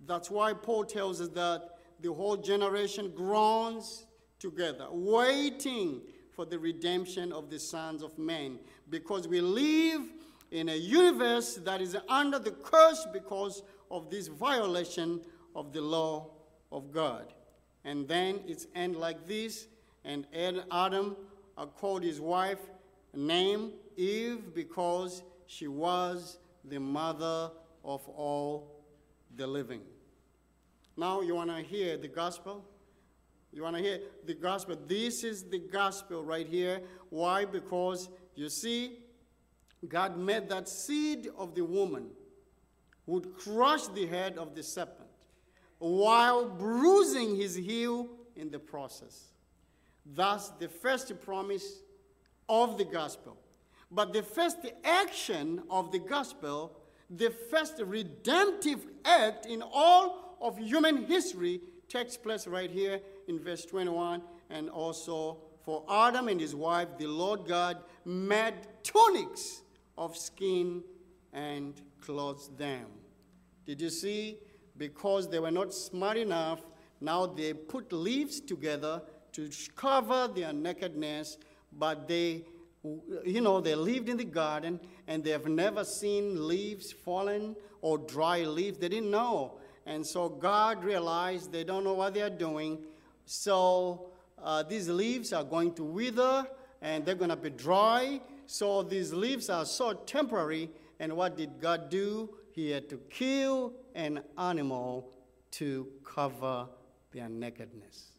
That's 0.08 0.32
why 0.32 0.54
Paul 0.54 0.86
tells 0.86 1.22
us 1.22 1.28
that 1.30 1.78
the 2.02 2.12
whole 2.14 2.38
generation 2.38 3.12
groans 3.16 4.06
together, 4.40 4.88
waiting 4.90 6.02
for 6.40 6.46
the 6.46 6.58
redemption 6.58 7.34
of 7.34 7.50
the 7.50 7.60
sons 7.60 8.02
of 8.02 8.18
men. 8.18 8.58
Because 8.90 9.28
we 9.28 9.42
live 9.42 10.04
in 10.52 10.70
a 10.70 10.74
universe 10.74 11.56
that 11.66 11.82
is 11.82 11.98
under 12.08 12.40
the 12.40 12.52
curse 12.52 13.06
because 13.12 13.62
of 13.92 14.10
this 14.10 14.30
violation 14.30 15.20
of 15.54 15.74
the 15.74 15.82
law 15.82 16.30
of 16.72 16.94
God. 16.94 17.34
And 17.84 18.08
then 18.08 18.40
it's 18.48 18.68
end 18.74 18.96
like 18.96 19.28
this, 19.28 19.68
and 20.06 20.26
Adam 20.72 21.18
uh, 21.58 21.66
called 21.66 22.04
his 22.04 22.22
wife 22.22 22.70
name 23.14 23.74
Eve 23.98 24.56
because 24.56 25.24
she 25.46 25.68
was 25.68 26.38
the 26.64 26.80
mother 26.80 27.52
of 27.84 28.08
all 28.08 28.86
the 29.36 29.46
living. 29.46 29.82
Now, 30.96 31.20
you 31.20 31.36
want 31.36 31.50
to 31.50 31.62
hear 31.62 31.98
the 31.98 32.08
gospel? 32.08 32.64
You 33.52 33.64
want 33.64 33.78
to 33.78 33.82
hear 33.82 34.00
the 34.26 34.36
gospel? 34.36 34.78
This 34.88 35.24
is 35.24 35.44
the 35.44 35.60
gospel 35.60 36.24
right 36.24 36.48
here. 36.48 36.82
Why? 37.10 37.46
Because 37.46 38.10
you 38.36 38.50
see, 38.50 39.00
God 39.88 40.18
made 40.18 40.50
that 40.50 40.70
seed 40.70 41.30
of 41.38 41.56
the 41.56 41.64
woman 41.64 42.08
would 43.06 43.36
crush 43.36 43.88
the 43.88 44.06
head 44.06 44.38
of 44.38 44.54
the 44.56 44.62
serpent 44.62 45.10
while 45.80 46.48
bruising 46.48 47.36
his 47.36 47.56
heel 47.56 48.08
in 48.36 48.52
the 48.52 48.60
process. 48.60 49.30
Thus, 50.06 50.50
the 50.60 50.68
first 50.68 51.20
promise 51.22 51.80
of 52.48 52.78
the 52.78 52.86
gospel. 52.86 53.38
But 53.92 54.14
the 54.14 54.22
first 54.22 54.58
action 54.84 55.64
of 55.70 55.92
the 55.92 56.00
gospel, 56.00 56.78
the 57.10 57.32
first 57.50 57.82
redemptive 57.84 58.86
act 59.04 59.46
in 59.48 59.64
all 59.64 60.38
of 60.42 60.58
human 60.60 61.06
history, 61.06 61.62
takes 61.88 62.16
place 62.16 62.46
right 62.46 62.70
here 62.70 63.00
in 63.30 63.40
verse 63.40 63.66
21. 63.66 64.22
And 64.50 64.70
also 64.70 65.38
for 65.64 65.86
Adam 65.90 66.28
and 66.28 66.42
his 66.42 66.56
wife, 66.56 66.90
the 66.98 67.08
Lord 67.08 67.46
God 67.48 67.78
made 68.04 68.56
tunics 68.84 69.62
of 69.98 70.18
skin 70.18 70.84
and 71.32 71.80
clothed 72.02 72.58
them. 72.58 72.88
Did 73.66 73.80
you 73.80 73.90
see? 73.90 74.38
Because 74.78 75.30
they 75.30 75.40
were 75.40 75.52
not 75.52 75.74
smart 75.74 76.18
enough, 76.18 76.62
now 77.02 77.26
they 77.26 77.54
put 77.54 77.94
leaves 77.94 78.40
together 78.40 79.02
to 79.34 79.50
cover 79.76 80.28
their 80.28 80.52
nakedness, 80.52 81.38
but 81.72 82.08
they 82.08 82.44
you 83.26 83.42
know, 83.42 83.60
they 83.60 83.76
lived 83.76 84.10
in 84.10 84.18
the 84.18 84.24
garden 84.24 84.80
and 85.08 85.24
they 85.24 85.32
have 85.32 85.48
never 85.48 85.84
seen 85.84 86.48
leaves 86.48 86.92
fallen 86.92 87.56
or 87.82 87.98
dry 87.98 88.44
leaves. 88.44 88.78
They 88.78 88.90
didn't 88.90 89.12
know. 89.12 89.60
And 89.86 90.06
so 90.06 90.30
God 90.30 90.84
realized 90.84 91.52
they 91.52 91.64
don't 91.64 91.84
know 91.84 91.94
what 91.94 92.14
they 92.14 92.22
are 92.22 92.30
doing. 92.30 92.80
So 93.32 94.08
uh, 94.42 94.64
these 94.64 94.90
leaves 94.90 95.34
are 95.34 95.44
going 95.44 95.76
to 95.76 95.84
wither 95.84 96.48
and 96.82 97.06
they're 97.06 97.14
going 97.14 97.30
to 97.30 97.36
be 97.36 97.52
dry. 97.52 98.22
So 98.48 98.82
these 98.82 99.14
leaves 99.14 99.52
are 99.52 99.66
so 99.66 99.94
temporary. 99.94 100.72
And 101.00 101.16
what 101.16 101.38
did 101.38 101.62
God 101.62 101.92
do? 101.92 102.32
He 102.54 102.72
had 102.72 102.90
to 102.90 102.98
kill 103.12 103.74
an 103.94 104.22
animal 104.36 105.12
to 105.52 105.88
cover 106.04 106.70
their 107.12 107.30
nakedness. 107.30 108.14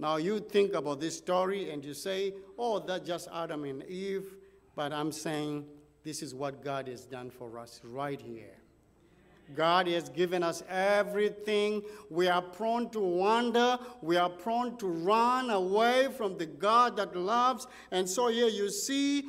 Now 0.00 0.16
you 0.16 0.40
think 0.40 0.74
about 0.74 0.98
this 0.98 1.16
story 1.16 1.70
and 1.70 1.84
you 1.84 1.94
say, 1.94 2.34
oh, 2.58 2.80
that's 2.80 3.06
just 3.06 3.28
Adam 3.32 3.62
and 3.62 3.84
Eve. 3.84 4.34
But 4.74 4.92
I'm 4.92 5.12
saying 5.12 5.64
this 6.02 6.24
is 6.24 6.34
what 6.34 6.60
God 6.60 6.88
has 6.88 7.04
done 7.04 7.30
for 7.30 7.56
us 7.56 7.80
right 7.84 8.20
here. 8.20 8.56
God 9.54 9.86
has 9.88 10.08
given 10.08 10.42
us 10.42 10.62
everything. 10.68 11.82
We 12.10 12.28
are 12.28 12.42
prone 12.42 12.90
to 12.90 13.00
wander. 13.00 13.78
We 14.02 14.16
are 14.16 14.28
prone 14.28 14.76
to 14.78 14.86
run 14.86 15.50
away 15.50 16.08
from 16.16 16.36
the 16.36 16.46
God 16.46 16.96
that 16.96 17.14
loves. 17.14 17.66
And 17.90 18.08
so 18.08 18.28
here 18.28 18.48
you 18.48 18.70
see 18.70 19.24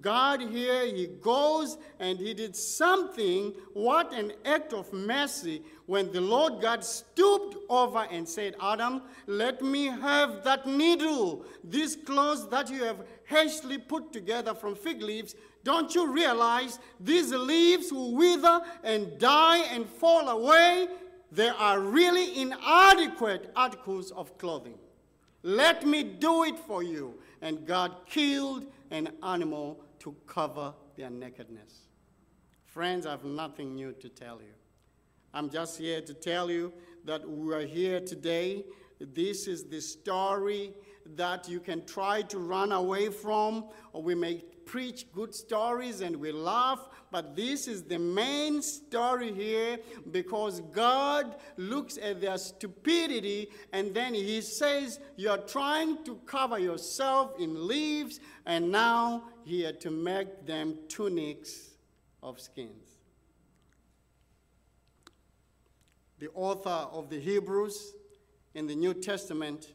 God 0.00 0.40
here, 0.40 0.86
He 0.86 1.08
goes 1.20 1.78
and 1.98 2.18
He 2.18 2.34
did 2.34 2.54
something. 2.54 3.54
What 3.72 4.12
an 4.12 4.32
act 4.44 4.72
of 4.72 4.92
mercy 4.92 5.62
when 5.86 6.12
the 6.12 6.20
Lord 6.20 6.60
God 6.60 6.84
stooped 6.84 7.56
over 7.68 8.06
and 8.10 8.28
said, 8.28 8.54
Adam, 8.60 9.02
let 9.26 9.62
me 9.62 9.86
have 9.86 10.44
that 10.44 10.66
needle, 10.66 11.44
these 11.62 11.96
clothes 11.96 12.48
that 12.50 12.70
you 12.70 12.84
have 12.84 12.98
hastily 13.24 13.78
put 13.78 14.12
together 14.12 14.54
from 14.54 14.74
fig 14.74 15.02
leaves. 15.02 15.34
Don't 15.66 15.92
you 15.96 16.12
realize 16.12 16.78
these 17.00 17.32
leaves 17.32 17.92
will 17.92 18.14
wither 18.14 18.60
and 18.84 19.18
die 19.18 19.64
and 19.74 19.84
fall 19.88 20.28
away? 20.28 20.86
They 21.32 21.48
are 21.48 21.80
really 21.80 22.40
inadequate 22.40 23.50
articles 23.56 24.12
of 24.12 24.38
clothing. 24.38 24.78
Let 25.42 25.84
me 25.84 26.04
do 26.04 26.44
it 26.44 26.56
for 26.56 26.84
you. 26.84 27.18
And 27.42 27.66
God 27.66 27.96
killed 28.06 28.66
an 28.92 29.08
animal 29.24 29.80
to 29.98 30.14
cover 30.28 30.72
their 30.96 31.10
nakedness. 31.10 31.88
Friends, 32.64 33.04
I 33.04 33.10
have 33.10 33.24
nothing 33.24 33.74
new 33.74 33.92
to 33.94 34.08
tell 34.08 34.36
you. 34.36 34.54
I'm 35.34 35.50
just 35.50 35.80
here 35.80 36.00
to 36.00 36.14
tell 36.14 36.48
you 36.48 36.72
that 37.04 37.28
we 37.28 37.52
are 37.52 37.66
here 37.66 37.98
today. 37.98 38.64
This 39.00 39.48
is 39.48 39.64
the 39.64 39.80
story 39.80 40.74
that 41.16 41.48
you 41.48 41.58
can 41.58 41.84
try 41.86 42.22
to 42.22 42.38
run 42.38 42.70
away 42.70 43.08
from, 43.08 43.64
or 43.92 44.00
we 44.00 44.14
may 44.14 44.44
preach 44.66 45.06
good 45.12 45.34
stories 45.34 46.02
and 46.02 46.16
we 46.16 46.32
laugh, 46.32 46.88
but 47.10 47.34
this 47.34 47.66
is 47.66 47.84
the 47.84 47.98
main 47.98 48.60
story 48.60 49.32
here 49.32 49.78
because 50.10 50.60
God 50.72 51.36
looks 51.56 51.96
at 51.96 52.20
their 52.20 52.36
stupidity 52.36 53.48
and 53.72 53.94
then 53.94 54.12
He 54.12 54.42
says, 54.42 55.00
You're 55.16 55.38
trying 55.38 56.04
to 56.04 56.16
cover 56.26 56.58
yourself 56.58 57.32
in 57.38 57.66
leaves, 57.66 58.20
and 58.44 58.70
now 58.70 59.24
He 59.44 59.62
had 59.62 59.80
to 59.82 59.90
make 59.90 60.44
them 60.46 60.76
tunics 60.88 61.70
of 62.22 62.40
skins. 62.40 62.96
the 66.18 66.28
author 66.34 66.70
of 66.70 67.10
the 67.10 67.20
Hebrews 67.20 67.94
in 68.54 68.66
the 68.66 68.74
New 68.74 68.94
Testament 68.94 69.74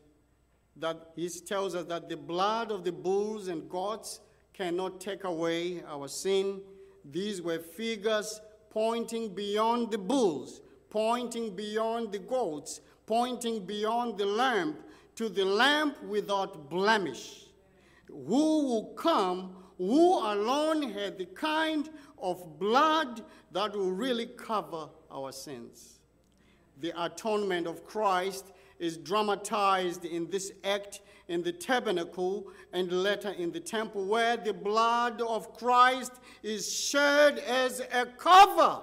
that 0.75 1.11
he 1.15 1.29
tells 1.29 1.75
us 1.75 1.85
that 1.85 2.09
the 2.09 2.17
blood 2.17 2.71
of 2.71 2.83
the 2.83 2.91
bulls 2.91 3.47
and 3.47 3.69
goats 3.69 4.21
cannot 4.61 5.01
take 5.01 5.23
away 5.23 5.81
our 5.87 6.07
sin. 6.07 6.61
These 7.03 7.41
were 7.41 7.57
figures 7.57 8.41
pointing 8.69 9.33
beyond 9.33 9.89
the 9.89 9.97
bulls, 9.97 10.61
pointing 10.91 11.55
beyond 11.55 12.11
the 12.11 12.19
goats, 12.19 12.81
pointing 13.07 13.65
beyond 13.65 14.19
the 14.19 14.25
lamp 14.27 14.79
to 15.15 15.29
the 15.29 15.43
lamp 15.43 16.03
without 16.03 16.69
blemish, 16.69 17.45
who 18.07 18.67
will 18.67 18.93
come, 18.95 19.55
who 19.79 20.19
alone 20.19 20.83
had 20.91 21.17
the 21.17 21.25
kind 21.25 21.89
of 22.21 22.59
blood 22.59 23.23
that 23.51 23.75
will 23.75 23.91
really 23.91 24.27
cover 24.27 24.89
our 25.09 25.31
sins 25.31 26.01
the 26.81 27.05
atonement 27.05 27.67
of 27.67 27.85
Christ 27.85 28.47
is 28.79 28.97
dramatized 28.97 30.03
in 30.03 30.29
this 30.29 30.51
act 30.63 31.01
in 31.27 31.43
the 31.43 31.51
tabernacle 31.51 32.47
and 32.73 32.91
later 32.91 33.31
in 33.31 33.51
the 33.51 33.59
temple, 33.59 34.05
where 34.05 34.37
the 34.37 34.53
blood 34.53 35.21
of 35.21 35.55
Christ 35.57 36.13
is 36.43 36.73
shed 36.73 37.39
as 37.39 37.81
a 37.93 38.05
cover. 38.05 38.81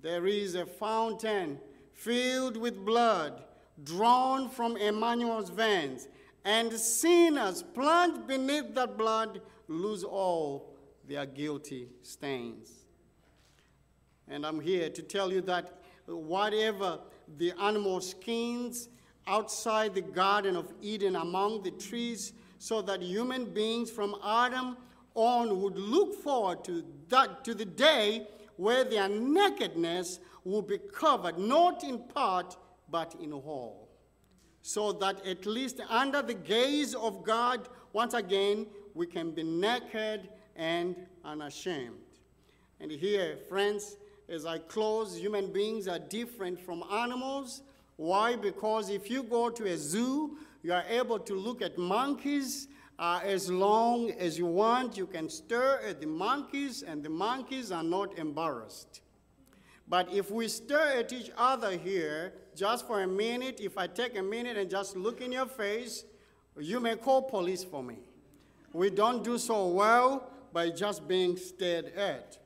There 0.00 0.26
is 0.26 0.54
a 0.54 0.66
fountain 0.66 1.58
filled 1.92 2.56
with 2.56 2.84
blood 2.84 3.42
drawn 3.84 4.48
from 4.48 4.76
Emmanuel's 4.76 5.50
veins, 5.50 6.08
and 6.44 6.72
sinners 6.72 7.62
plunged 7.62 8.26
beneath 8.26 8.74
that 8.74 8.96
blood 8.96 9.40
lose 9.68 10.04
all 10.04 10.74
their 11.06 11.26
guilty 11.26 11.88
stains. 12.02 12.70
And 14.28 14.44
I'm 14.44 14.60
here 14.60 14.90
to 14.90 15.02
tell 15.02 15.32
you 15.32 15.40
that 15.42 15.80
whatever 16.06 17.00
the 17.36 17.52
animal 17.60 18.00
skins 18.00 18.88
outside 19.28 19.94
the 19.94 20.00
Garden 20.00 20.56
of 20.56 20.72
Eden 20.82 21.16
among 21.16 21.62
the 21.62 21.70
trees, 21.70 22.32
so 22.58 22.82
that 22.82 23.02
human 23.02 23.44
beings 23.44 23.90
from 23.90 24.16
Adam 24.24 24.76
on 25.14 25.60
would 25.60 25.76
look 25.76 26.22
forward 26.22 26.64
to, 26.64 26.84
that, 27.08 27.44
to 27.44 27.54
the 27.54 27.64
day 27.64 28.26
where 28.56 28.84
their 28.84 29.08
nakedness 29.08 30.18
will 30.44 30.62
be 30.62 30.78
covered, 30.78 31.38
not 31.38 31.84
in 31.84 31.98
part, 31.98 32.56
but 32.90 33.14
in 33.20 33.30
whole. 33.30 33.88
So 34.62 34.92
that 34.92 35.24
at 35.26 35.46
least 35.46 35.80
under 35.88 36.22
the 36.22 36.34
gaze 36.34 36.94
of 36.94 37.24
God, 37.24 37.68
once 37.92 38.14
again, 38.14 38.66
we 38.94 39.06
can 39.06 39.30
be 39.30 39.42
naked 39.42 40.28
and 40.56 40.96
unashamed. 41.24 41.94
And 42.80 42.90
here, 42.90 43.38
friends, 43.48 43.96
as 44.28 44.44
I 44.44 44.58
close, 44.58 45.16
human 45.16 45.52
beings 45.52 45.88
are 45.88 45.98
different 45.98 46.60
from 46.60 46.82
animals. 46.92 47.62
Why? 47.98 48.36
Because 48.36 48.90
if 48.90 49.10
you 49.10 49.24
go 49.24 49.50
to 49.50 49.66
a 49.66 49.76
zoo, 49.76 50.38
you 50.62 50.72
are 50.72 50.84
able 50.88 51.18
to 51.18 51.34
look 51.34 51.60
at 51.60 51.76
monkeys 51.76 52.68
uh, 52.96 53.18
as 53.24 53.50
long 53.50 54.12
as 54.12 54.38
you 54.38 54.46
want. 54.46 54.96
You 54.96 55.08
can 55.08 55.28
stare 55.28 55.82
at 55.82 56.00
the 56.00 56.06
monkeys, 56.06 56.82
and 56.82 57.02
the 57.02 57.10
monkeys 57.10 57.72
are 57.72 57.82
not 57.82 58.16
embarrassed. 58.16 59.00
But 59.88 60.14
if 60.14 60.30
we 60.30 60.46
stare 60.46 60.98
at 60.98 61.12
each 61.12 61.32
other 61.36 61.76
here 61.76 62.34
just 62.54 62.86
for 62.86 63.02
a 63.02 63.06
minute, 63.08 63.58
if 63.60 63.76
I 63.76 63.88
take 63.88 64.16
a 64.16 64.22
minute 64.22 64.56
and 64.56 64.70
just 64.70 64.96
look 64.96 65.20
in 65.20 65.32
your 65.32 65.46
face, 65.46 66.04
you 66.56 66.78
may 66.78 66.94
call 66.94 67.22
police 67.22 67.64
for 67.64 67.82
me. 67.82 67.96
We 68.72 68.90
don't 68.90 69.24
do 69.24 69.38
so 69.38 69.66
well 69.66 70.30
by 70.52 70.70
just 70.70 71.08
being 71.08 71.36
stared 71.36 71.86
at. 71.96 72.38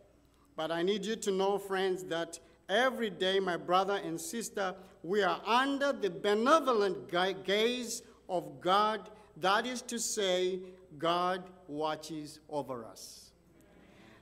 But 0.57 0.71
I 0.71 0.83
need 0.83 1.05
you 1.05 1.17
to 1.17 1.31
know, 1.31 1.59
friends, 1.59 2.05
that 2.05 2.39
every 2.71 3.11
day, 3.11 3.39
my 3.39 3.59
brother 3.59 4.01
and 4.03 4.19
sister, 4.19 4.75
we 5.03 5.23
are 5.23 5.41
under 5.45 5.93
the 5.93 6.11
benevolent 6.11 7.11
gaze 7.45 8.03
of 8.29 8.61
God. 8.61 9.11
That 9.37 9.67
is 9.67 9.83
to 9.83 9.99
say, 9.99 10.61
God 10.99 11.43
watches 11.67 12.41
over 12.49 12.85
us. 12.85 13.33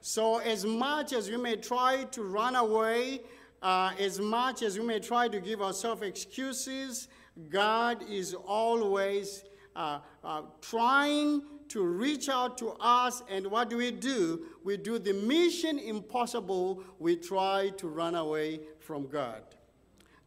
So, 0.01 0.39
as 0.39 0.65
much 0.65 1.13
as 1.13 1.31
we 1.31 1.37
may 1.37 1.57
try 1.57 2.05
to 2.05 2.23
run 2.23 2.57
away, 2.57 3.21
uh, 3.61 3.93
as 3.99 4.19
much 4.19 4.63
as 4.63 4.79
we 4.79 4.85
may 4.85 4.99
try 4.99 5.29
to 5.29 5.41
give 5.41 5.61
ourselves 5.61 6.01
excuses, 6.03 7.09
God 7.51 8.03
is 8.09 8.35
always 8.35 9.45
uh, 9.77 9.99
uh, 10.25 10.43
trying 10.63 11.43
to 11.69 11.85
reach 11.85 12.29
out 12.29 12.57
to 12.59 12.71
us, 12.81 13.23
and 13.29 13.47
what 13.47 13.71
do 13.71 13.77
we 13.77 13.91
do? 13.91 14.47
We 14.65 14.77
do 14.77 14.99
the 14.99 15.13
mission 15.13 15.79
impossible. 15.79 16.83
We 16.99 17.17
try 17.17 17.71
to 17.77 17.89
run 17.89 18.15
away 18.15 18.61
from 18.81 19.07
God. 19.07 19.43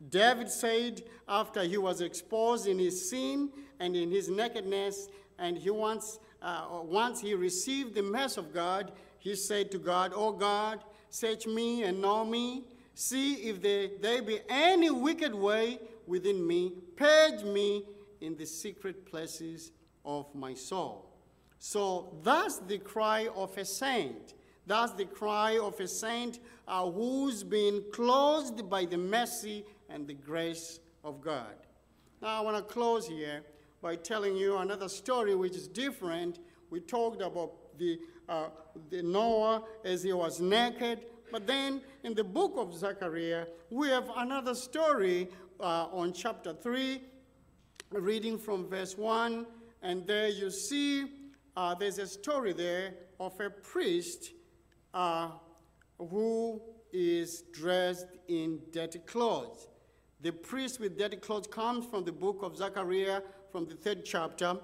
David 0.10 0.50
said 0.50 1.04
after 1.28 1.64
he 1.64 1.78
was 1.78 2.02
exposed 2.02 2.68
in 2.68 2.80
his 2.80 3.10
sin 3.10 3.50
and 3.80 3.96
in 3.96 4.12
his 4.12 4.30
nakedness, 4.30 5.08
and 5.40 5.58
he 5.58 5.70
once, 5.70 6.20
uh, 6.42 6.68
once 6.84 7.22
he 7.22 7.34
received 7.34 7.96
the 7.96 8.04
mess 8.04 8.38
of 8.38 8.54
God, 8.54 8.92
he 9.20 9.36
said 9.36 9.72
to 9.72 9.78
God, 9.78 10.12
Oh 10.14 10.32
God, 10.32 10.84
search 11.10 11.48
me 11.48 11.84
and 11.84 12.02
know 12.02 12.26
me. 12.26 12.66
See 12.96 13.36
if 13.36 13.62
there, 13.62 13.88
there 14.02 14.22
be 14.22 14.40
any 14.50 14.90
wicked 14.90 15.34
way 15.34 15.80
within 16.06 16.46
me. 16.46 16.74
Purge 16.96 17.44
me 17.44 17.86
in 18.22 18.36
the 18.36 18.46
secret 18.46 19.06
places 19.06 19.72
of 20.06 20.34
my 20.36 20.54
soul. 20.54 21.10
So 21.60 22.18
that's 22.24 22.60
the 22.60 22.78
cry 22.78 23.30
of 23.36 23.58
a 23.58 23.66
saint. 23.66 24.34
That's 24.68 24.94
the 24.94 25.06
cry 25.06 25.58
of 25.58 25.80
a 25.80 25.88
saint 25.88 26.40
uh, 26.68 26.90
who's 26.90 27.44
been 27.44 27.84
clothed 27.92 28.70
by 28.70 28.86
the 28.86 28.98
mercy 28.98 29.66
and 29.94 30.08
the 30.08 30.14
grace 30.14 30.80
of 31.04 31.22
God. 31.22 31.56
Now, 32.22 32.40
I 32.40 32.42
want 32.42 32.58
to 32.58 32.74
close 32.74 33.08
here 33.08 33.44
by 33.82 33.96
telling 33.96 34.36
you 34.36 34.58
another 34.58 34.90
story 34.90 35.36
which 35.36 35.56
is 35.56 35.68
different. 35.68 36.40
We 36.70 36.80
talked 36.80 37.22
about 37.22 37.78
the, 37.78 38.00
uh, 38.28 38.48
the 38.90 39.04
Noah 39.04 39.64
as 39.86 40.04
he 40.04 40.12
was 40.12 40.42
naked. 40.42 41.02
But 41.32 41.46
then 41.48 41.82
in 42.04 42.14
the 42.14 42.24
book 42.24 42.54
of 42.58 42.76
Zechariah, 42.76 43.46
we 43.70 43.90
have 43.90 44.10
another 44.18 44.56
story 44.56 45.30
uh, 45.60 45.88
on 45.92 46.14
chapter 46.14 46.54
3, 46.54 47.02
reading 47.92 48.40
from 48.40 48.68
verse 48.68 48.98
1. 48.98 49.46
And 49.82 50.08
there 50.08 50.30
you 50.30 50.50
see 50.50 51.06
uh, 51.56 51.76
there's 51.76 52.00
a 52.00 52.08
story 52.08 52.54
there 52.54 52.96
of 53.20 53.40
a 53.40 53.50
priest 53.50 54.32
uh, 54.94 55.30
who 56.00 56.62
is 56.92 57.44
dressed 57.52 58.08
in 58.28 58.60
dirty 58.72 59.00
clothes. 59.00 59.68
The 60.24 60.32
priest 60.32 60.80
with 60.80 60.98
dirty 60.98 61.18
clothes 61.18 61.48
comes 61.48 61.86
from 61.86 62.06
the 62.06 62.12
book 62.14 62.44
of 62.44 62.56
Zechariah, 62.56 63.22
from 63.52 63.66
the 63.66 63.76
third 63.76 64.06
chapter, 64.06 64.56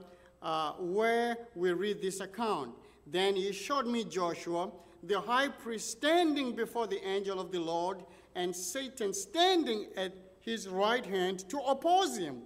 uh, 0.41 0.71
where 0.79 1.37
we 1.53 1.73
read 1.73 2.01
this 2.01 2.21
account. 2.21 2.71
Then 3.05 3.35
he 3.35 3.51
showed 3.51 3.85
me 3.85 4.05
Joshua, 4.05 4.71
the 5.03 5.19
high 5.19 5.49
priest, 5.49 5.91
standing 5.91 6.55
before 6.55 6.87
the 6.87 7.05
angel 7.05 7.41
of 7.41 7.51
the 7.51 7.59
Lord, 7.59 8.05
and 8.35 8.55
Satan 8.55 9.13
standing 9.13 9.87
at 9.97 10.13
his 10.39 10.69
right 10.69 11.05
hand 11.05 11.39
to 11.49 11.59
oppose 11.59 12.17
him. 12.17 12.43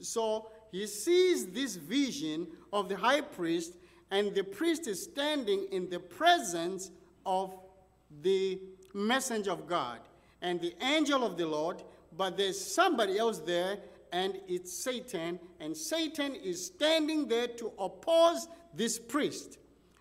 So 0.00 0.50
he 0.72 0.86
sees 0.86 1.48
this 1.48 1.76
vision 1.76 2.46
of 2.72 2.88
the 2.88 2.96
high 2.96 3.20
priest, 3.20 3.76
and 4.10 4.34
the 4.34 4.42
priest 4.42 4.88
is 4.88 5.02
standing 5.02 5.66
in 5.70 5.90
the 5.90 6.00
presence 6.00 6.90
of 7.26 7.54
the 8.22 8.58
messenger 8.94 9.50
of 9.50 9.66
God 9.66 10.00
and 10.44 10.60
the 10.60 10.74
angel 10.82 11.24
of 11.24 11.36
the 11.38 11.46
Lord, 11.46 11.82
but 12.16 12.36
there's 12.36 12.60
somebody 12.60 13.18
else 13.18 13.38
there, 13.40 13.78
and 14.12 14.38
it's 14.46 14.72
Satan, 14.72 15.40
and 15.60 15.76
Satan 15.76 16.34
is 16.34 16.66
standing 16.66 17.26
there 17.26 17.48
to 17.48 17.72
oppose 17.78 18.46
this 18.72 18.98
priest. 18.98 19.58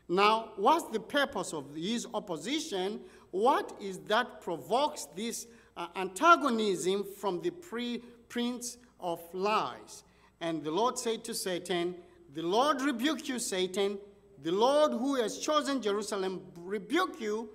Now, 0.07 0.49
what's 0.57 0.89
the 0.91 0.99
purpose 0.99 1.53
of 1.53 1.75
his 1.75 2.05
opposition? 2.13 2.99
What 3.31 3.75
is 3.81 3.99
that 4.01 4.41
provokes 4.41 5.07
this 5.15 5.47
uh, 5.75 5.87
antagonism 5.95 7.05
from 7.19 7.41
the 7.41 7.49
pre- 7.49 8.03
prince 8.29 8.77
of 8.99 9.21
lies? 9.33 10.03
And 10.41 10.63
the 10.63 10.71
Lord 10.71 10.99
said 10.99 11.23
to 11.23 11.33
Satan, 11.33 11.95
The 12.35 12.43
Lord 12.43 12.81
rebuke 12.81 13.27
you, 13.27 13.39
Satan. 13.39 13.97
The 14.43 14.51
Lord 14.51 14.91
who 14.91 15.15
has 15.15 15.39
chosen 15.39 15.81
Jerusalem 15.81 16.41
rebuke 16.57 17.19
you. 17.21 17.49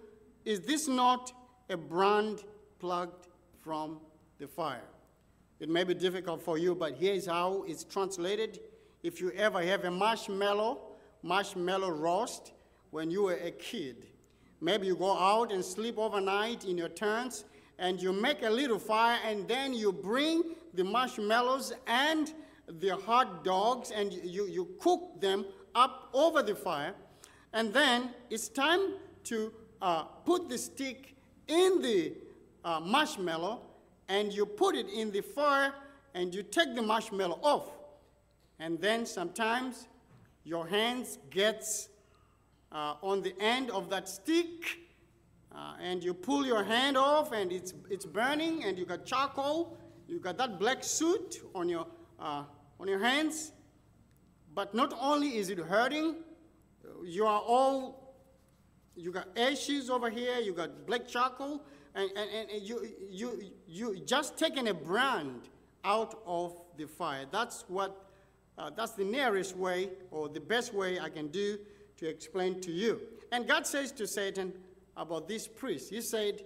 Is 0.44 0.60
this 0.60 0.88
not 0.88 1.32
a 1.68 1.76
brand 1.76 2.44
plucked 2.78 3.28
from 3.60 4.00
the 4.38 4.46
fire? 4.46 4.82
It 5.60 5.68
may 5.68 5.84
be 5.84 5.94
difficult 5.94 6.40
for 6.42 6.56
you, 6.56 6.74
but 6.74 6.94
here's 6.94 7.26
how 7.26 7.64
it's 7.66 7.82
translated. 7.84 8.60
If 9.02 9.20
you 9.20 9.32
ever 9.32 9.60
have 9.62 9.84
a 9.84 9.90
marshmallow, 9.90 10.80
marshmallow 11.22 11.90
roast 11.90 12.52
when 12.90 13.10
you 13.10 13.24
were 13.24 13.38
a 13.42 13.50
kid, 13.50 14.06
maybe 14.60 14.86
you 14.86 14.94
go 14.94 15.16
out 15.16 15.52
and 15.52 15.64
sleep 15.64 15.98
overnight 15.98 16.64
in 16.64 16.78
your 16.78 16.88
tents 16.88 17.44
and 17.78 18.00
you 18.00 18.12
make 18.12 18.42
a 18.42 18.50
little 18.50 18.78
fire 18.78 19.18
and 19.24 19.46
then 19.48 19.74
you 19.74 19.92
bring 19.92 20.42
the 20.74 20.84
marshmallows 20.84 21.72
and 21.86 22.34
the 22.80 22.90
hot 22.90 23.44
dogs 23.44 23.90
and 23.90 24.12
you, 24.12 24.46
you 24.46 24.68
cook 24.80 25.20
them 25.20 25.44
up 25.74 26.08
over 26.12 26.42
the 26.42 26.54
fire. 26.54 26.94
And 27.52 27.72
then 27.72 28.10
it's 28.30 28.48
time 28.48 28.94
to 29.24 29.52
uh, 29.80 30.02
put 30.02 30.48
the 30.48 30.58
stick 30.58 31.16
in 31.46 31.80
the 31.82 32.12
uh, 32.64 32.80
marshmallow 32.80 33.62
and 34.08 34.32
you 34.32 34.46
put 34.46 34.74
it 34.74 34.88
in 34.88 35.10
the 35.10 35.20
fire 35.20 35.74
and 36.14 36.34
you 36.34 36.42
take 36.42 36.74
the 36.74 36.82
marshmallow 36.82 37.38
off. 37.42 37.68
And 38.58 38.80
then 38.80 39.06
sometimes 39.06 39.86
your 40.44 40.66
hands 40.66 41.18
gets 41.30 41.88
uh, 42.72 42.94
on 43.02 43.22
the 43.22 43.34
end 43.40 43.70
of 43.70 43.90
that 43.90 44.08
stick 44.08 44.78
uh, 45.54 45.74
and 45.80 46.02
you 46.02 46.14
pull 46.14 46.44
your 46.44 46.64
hand 46.64 46.96
off 46.96 47.32
and 47.32 47.52
it's, 47.52 47.74
it's 47.90 48.04
burning 48.04 48.64
and 48.64 48.78
you 48.78 48.84
got 48.84 49.04
charcoal, 49.04 49.76
you 50.06 50.18
got 50.18 50.38
that 50.38 50.58
black 50.58 50.82
soot 50.82 51.40
on 51.54 51.68
your, 51.68 51.86
uh, 52.18 52.44
on 52.80 52.88
your 52.88 52.98
hands. 52.98 53.52
But 54.54 54.74
not 54.74 54.96
only 55.00 55.36
is 55.36 55.50
it 55.50 55.58
hurting, 55.58 56.16
you 57.04 57.26
are 57.26 57.40
all, 57.40 58.16
you 58.96 59.12
got 59.12 59.28
ashes 59.36 59.90
over 59.90 60.10
here, 60.10 60.38
you 60.38 60.52
got 60.52 60.86
black 60.86 61.06
charcoal, 61.06 61.62
and, 61.94 62.10
and, 62.16 62.50
and 62.50 62.62
you, 62.62 62.88
you, 63.08 63.52
you 63.68 64.00
just 64.00 64.38
taking 64.38 64.68
a 64.68 64.74
brand 64.74 65.42
out 65.84 66.20
of 66.26 66.56
the 66.76 66.86
fire. 66.86 67.26
That's 67.30 67.64
what, 67.68 68.06
uh, 68.56 68.70
that's 68.74 68.92
the 68.92 69.04
nearest 69.04 69.56
way 69.56 69.90
or 70.10 70.28
the 70.28 70.40
best 70.40 70.72
way 70.72 70.98
I 70.98 71.10
can 71.10 71.28
do 71.28 71.58
to 71.98 72.08
explain 72.08 72.60
to 72.62 72.72
you. 72.72 73.00
And 73.30 73.46
God 73.46 73.66
says 73.66 73.92
to 73.92 74.06
Satan 74.06 74.54
about 74.96 75.28
this 75.28 75.46
priest, 75.46 75.90
He 75.90 76.00
said, 76.00 76.44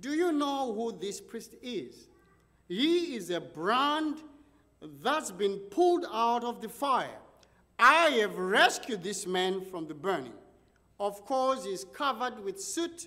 Do 0.00 0.10
you 0.10 0.32
know 0.32 0.72
who 0.74 0.98
this 0.98 1.20
priest 1.20 1.54
is? 1.62 2.08
He 2.66 3.16
is 3.16 3.30
a 3.30 3.40
brand 3.40 4.18
that's 5.02 5.30
been 5.30 5.58
pulled 5.70 6.04
out 6.12 6.44
of 6.44 6.60
the 6.60 6.68
fire. 6.68 7.18
I 7.78 8.10
have 8.20 8.36
rescued 8.36 9.02
this 9.04 9.26
man 9.26 9.64
from 9.64 9.86
the 9.86 9.94
burning. 9.94 10.32
Of 10.98 11.24
course, 11.24 11.64
he's 11.64 11.84
covered 11.84 12.44
with 12.44 12.60
soot. 12.60 13.06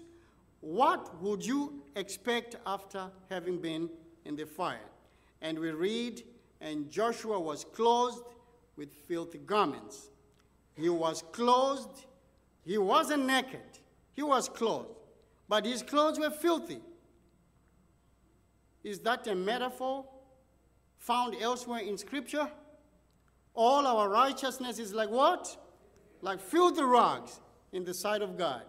What 0.62 1.22
would 1.22 1.46
you 1.46 1.81
expect 1.96 2.56
after 2.66 3.10
having 3.30 3.60
been 3.60 3.90
in 4.26 4.36
the 4.36 4.46
fire? 4.46 4.90
And 5.42 5.58
we 5.60 5.72
read, 5.72 6.24
and 6.60 6.90
Joshua 6.90 7.40
was 7.40 7.64
clothed 7.64 8.24
with 8.78 8.94
filthy 9.08 9.40
garments. 9.40 10.10
He 10.76 10.90
was 10.90 11.24
clothed, 11.32 12.06
he 12.64 12.78
wasn't 12.78 13.26
naked, 13.26 13.80
he 14.14 14.24
was 14.24 14.48
clothed, 14.48 14.90
but 15.50 15.66
his 15.66 15.84
clothes 15.84 16.20
were 16.20 16.30
filthy. 16.30 16.82
Is 18.84 19.00
that 19.00 19.28
a 19.28 19.36
metaphor 19.36 20.06
found 20.98 21.36
elsewhere 21.40 21.82
in 21.82 21.98
Scripture? 21.98 22.50
All 23.54 23.86
our 23.86 24.10
righteousness 24.10 24.80
is 24.80 24.94
like 24.94 25.10
what? 25.10 25.58
Like 26.22 26.40
filthy 26.40 26.84
rags 26.84 27.40
in 27.72 27.84
the 27.84 27.94
sight 27.94 28.22
of 28.22 28.38
God. 28.38 28.64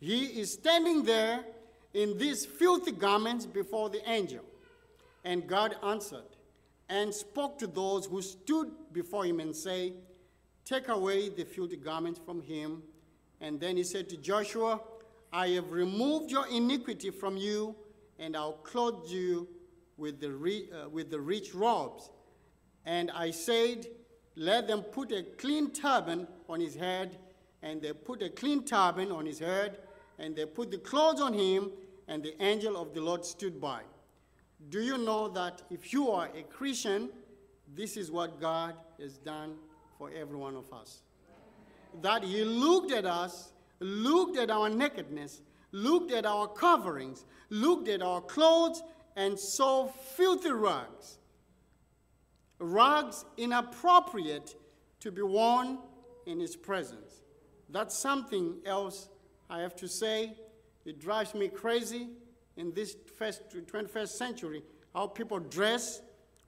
He 0.00 0.26
is 0.40 0.52
standing 0.52 1.02
there 1.02 1.44
in 1.98 2.16
these 2.16 2.46
filthy 2.46 2.92
garments 2.92 3.44
before 3.44 3.90
the 3.90 4.08
angel. 4.08 4.44
And 5.24 5.46
God 5.46 5.74
answered 5.82 6.36
and 6.88 7.12
spoke 7.12 7.58
to 7.58 7.66
those 7.66 8.06
who 8.06 8.22
stood 8.22 8.70
before 8.92 9.24
him 9.24 9.40
and 9.40 9.54
said, 9.54 9.94
Take 10.64 10.88
away 10.88 11.28
the 11.28 11.44
filthy 11.44 11.76
garments 11.76 12.20
from 12.24 12.40
him. 12.40 12.82
And 13.40 13.58
then 13.58 13.76
he 13.76 13.82
said 13.82 14.08
to 14.10 14.16
Joshua, 14.16 14.80
I 15.32 15.48
have 15.48 15.72
removed 15.72 16.30
your 16.30 16.46
iniquity 16.46 17.10
from 17.10 17.36
you, 17.36 17.74
and 18.18 18.36
I'll 18.36 18.52
clothe 18.52 19.08
you 19.08 19.48
with 19.96 20.20
the, 20.20 20.28
uh, 20.72 20.88
with 20.88 21.10
the 21.10 21.20
rich 21.20 21.54
robes. 21.54 22.10
And 22.86 23.10
I 23.10 23.32
said, 23.32 23.86
let 24.36 24.68
them 24.68 24.82
put 24.82 25.10
a 25.10 25.24
clean 25.36 25.72
turban 25.72 26.28
on 26.48 26.60
his 26.60 26.76
head, 26.76 27.18
and 27.62 27.82
they 27.82 27.92
put 27.92 28.22
a 28.22 28.30
clean 28.30 28.64
turban 28.64 29.10
on 29.10 29.26
his 29.26 29.40
head, 29.40 29.78
and 30.18 30.36
they 30.36 30.46
put 30.46 30.70
the 30.70 30.78
clothes 30.78 31.20
on 31.20 31.34
him, 31.34 31.70
and 32.08 32.22
the 32.22 32.40
angel 32.42 32.76
of 32.80 32.94
the 32.94 33.00
Lord 33.00 33.24
stood 33.24 33.60
by. 33.60 33.82
Do 34.70 34.80
you 34.80 34.98
know 34.98 35.28
that 35.28 35.62
if 35.70 35.92
you 35.92 36.10
are 36.10 36.28
a 36.34 36.42
Christian, 36.42 37.10
this 37.74 37.96
is 37.96 38.10
what 38.10 38.40
God 38.40 38.74
has 39.00 39.18
done 39.18 39.54
for 39.96 40.10
every 40.10 40.36
one 40.36 40.56
of 40.56 40.72
us? 40.72 41.02
That 42.02 42.24
He 42.24 42.44
looked 42.44 42.90
at 42.90 43.06
us, 43.06 43.52
looked 43.78 44.36
at 44.36 44.50
our 44.50 44.68
nakedness, 44.68 45.42
looked 45.70 46.10
at 46.10 46.26
our 46.26 46.48
coverings, 46.48 47.24
looked 47.50 47.88
at 47.88 48.02
our 48.02 48.20
clothes, 48.20 48.82
and 49.14 49.38
saw 49.38 49.88
filthy 49.88 50.50
rags 50.50 51.18
rags 52.58 53.24
inappropriate 53.36 54.56
to 55.00 55.10
be 55.12 55.22
worn 55.22 55.78
in 56.26 56.40
his 56.40 56.56
presence. 56.56 57.22
That's 57.70 57.96
something 57.96 58.56
else 58.64 59.08
I 59.48 59.60
have 59.60 59.76
to 59.76 59.88
say. 59.88 60.34
It 60.88 60.98
drives 60.98 61.34
me 61.34 61.48
crazy 61.48 62.08
in 62.56 62.72
this 62.72 62.96
first, 63.18 63.42
21st 63.50 64.08
century 64.08 64.62
how 64.94 65.06
people 65.06 65.38
dress 65.38 66.00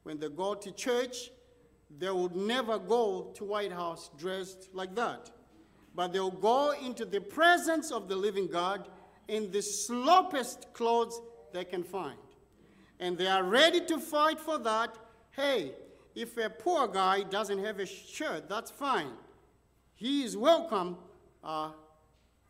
when 0.05 0.19
they 0.19 0.31
go 0.31 0.55
to 0.55 0.73
church. 0.73 1.31
They 1.99 2.11
would 2.11 2.35
never 2.35 2.79
go 2.79 3.33
to 3.35 3.45
White 3.45 3.71
House 3.71 4.09
dressed 4.17 4.71
like 4.73 4.95
that. 4.95 5.31
But 5.95 6.15
they'll 6.15 6.31
go 6.31 6.73
into 6.83 7.05
the 7.05 7.21
presence 7.21 7.91
of 7.93 8.09
the 8.09 8.17
living 8.17 8.47
God 8.47 8.89
in 9.29 9.51
the 9.51 9.59
sloppiest 9.59 10.73
clothes 10.73 11.21
they 11.53 11.67
can 11.67 11.85
find. 11.85 12.17
And 12.99 13.19
they 13.19 13.27
are 13.27 13.45
ready 13.45 13.85
to 13.89 13.99
fight 13.99 14.41
for 14.41 14.59
that. 14.61 14.97
Hey, 15.33 15.73
if 16.15 16.39
a 16.39 16.49
poor 16.49 16.89
guy 16.89 17.25
doesn't 17.25 17.63
have 17.63 17.79
a 17.79 17.85
shirt, 17.85 18.49
that's 18.49 18.71
fine. 18.71 19.13
He 19.97 20.23
is 20.23 20.35
welcome 20.35 20.97
uh, 21.45 21.73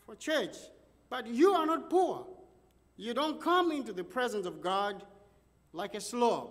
for 0.06 0.14
church. 0.14 0.54
But 1.10 1.26
you 1.26 1.52
are 1.52 1.66
not 1.66 1.90
poor. 1.90 2.26
You 2.96 3.12
don't 3.12 3.40
come 3.40 3.72
into 3.72 3.92
the 3.92 4.04
presence 4.04 4.46
of 4.46 4.62
God 4.62 5.02
like 5.72 5.94
a 5.94 6.00
slob. 6.00 6.50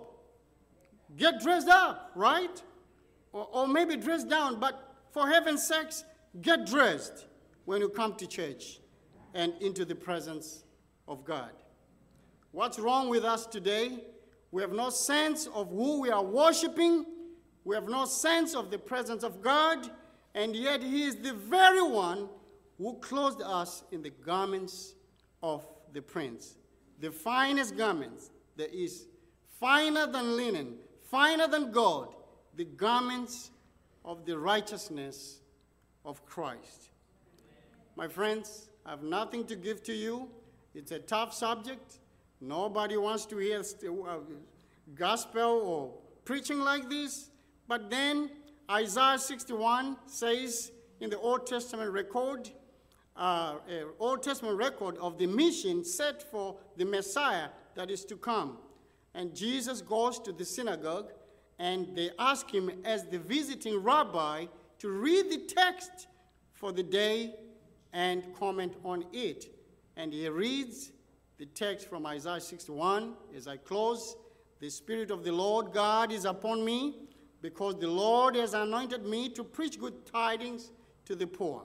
Get 1.18 1.42
dressed 1.42 1.70
up, 1.70 2.12
right? 2.14 2.62
or, 3.32 3.48
or 3.52 3.68
maybe 3.68 3.96
dress 3.96 4.24
down, 4.24 4.60
but 4.60 4.96
for 5.12 5.28
heaven's 5.28 5.66
sakes, 5.66 6.04
get 6.42 6.66
dressed 6.66 7.26
when 7.66 7.82
you 7.82 7.90
come 7.90 8.16
to 8.16 8.28
church 8.28 8.80
and 9.34 9.54
into 9.62 9.86
the 9.86 9.96
presence 9.96 10.64
of 11.08 11.24
God. 11.24 11.52
What's 12.52 12.80
wrong 12.80 13.10
with 13.10 13.24
us 13.24 13.46
today? 13.46 14.04
We 14.52 14.62
have 14.62 14.72
no 14.72 14.90
sense 14.90 15.48
of 15.48 15.70
who 15.70 16.02
we 16.02 16.10
are 16.10 16.24
worshiping. 16.24 17.06
We 17.64 17.76
have 17.76 17.88
no 17.88 18.06
sense 18.06 18.56
of 18.56 18.72
the 18.72 18.80
presence 18.80 19.24
of 19.24 19.42
God. 19.42 19.90
And 20.34 20.56
yet, 20.56 20.82
He 20.82 21.04
is 21.04 21.18
the 21.18 21.34
very 21.34 21.82
one 21.82 22.30
who 22.80 22.94
clothed 23.00 23.42
us 23.44 23.84
in 23.92 24.02
the 24.02 24.10
garments 24.10 24.96
of 25.44 25.68
the 25.94 26.02
Prince. 26.02 26.56
The 27.00 27.12
finest 27.12 27.78
garments 27.78 28.32
there 28.56 28.70
is, 28.74 29.06
finer 29.60 30.08
than 30.08 30.36
linen, 30.36 30.76
finer 31.04 31.48
than 31.48 31.72
gold, 31.72 32.16
the 32.56 32.66
garments 32.66 33.52
of 34.04 34.26
the 34.26 34.38
righteousness 34.38 35.42
of 36.06 36.26
Christ. 36.26 36.90
My 37.96 38.08
friends, 38.08 38.70
I 38.86 38.92
have 38.92 39.04
nothing 39.04 39.46
to 39.48 39.56
give 39.56 39.84
to 39.84 39.94
you. 39.94 40.30
It's 40.74 40.92
a 40.92 41.00
tough 41.00 41.34
subject. 41.34 42.00
Nobody 42.40 42.96
wants 42.96 43.26
to 43.28 43.38
hear 43.38 43.60
uh, 43.60 44.18
gospel 44.96 45.62
or 45.64 45.94
preaching 46.24 46.60
like 46.60 46.90
this. 46.90 47.30
But 47.68 47.90
then 47.90 48.30
Isaiah 48.72 49.20
61 49.20 49.98
says 50.06 50.72
in 51.02 51.10
the 51.10 51.20
Old 51.20 51.46
Testament 51.46 51.92
record, 51.92 52.50
uh, 53.20 53.56
Old 54.00 54.24
Testament 54.24 54.58
record 54.58 54.98
of 54.98 55.18
the 55.18 55.28
mission 55.28 55.84
set 55.84 56.24
for 56.32 56.56
the 56.78 56.86
Messiah 56.86 57.50
that 57.76 57.92
is 57.92 58.06
to 58.06 58.16
come. 58.16 58.58
And 59.14 59.36
Jesus 59.36 59.82
goes 59.82 60.20
to 60.20 60.32
the 60.32 60.46
synagogue 60.46 61.12
and 61.60 61.96
they 61.96 62.12
ask 62.18 62.50
him, 62.50 62.72
as 62.86 63.06
the 63.06 63.20
visiting 63.20 63.84
rabbi, 63.84 64.46
to 64.80 64.90
read 64.90 65.30
the 65.30 65.40
text 65.54 66.08
for 66.54 66.72
the 66.72 66.84
day 66.84 67.36
and 67.92 68.24
comment 68.40 68.76
on 68.86 69.04
it. 69.12 69.54
And 69.98 70.14
he 70.14 70.28
reads 70.30 70.94
the 71.38 71.46
text 71.46 71.90
from 71.90 72.06
Isaiah 72.06 72.40
61 72.40 73.14
as 73.36 73.48
I 73.48 73.58
close. 73.58 74.16
The 74.62 74.70
Spirit 74.70 75.12
of 75.12 75.26
the 75.26 75.34
Lord 75.34 75.74
God 75.74 76.14
is 76.14 76.24
upon 76.24 76.64
me 76.64 77.10
because 77.42 77.76
the 77.76 77.88
Lord 77.90 78.36
has 78.36 78.54
anointed 78.54 79.06
me 79.06 79.30
to 79.30 79.44
preach 79.44 79.80
good 79.80 80.06
tidings 80.06 80.72
to 81.06 81.16
the 81.16 81.28
poor. 81.28 81.64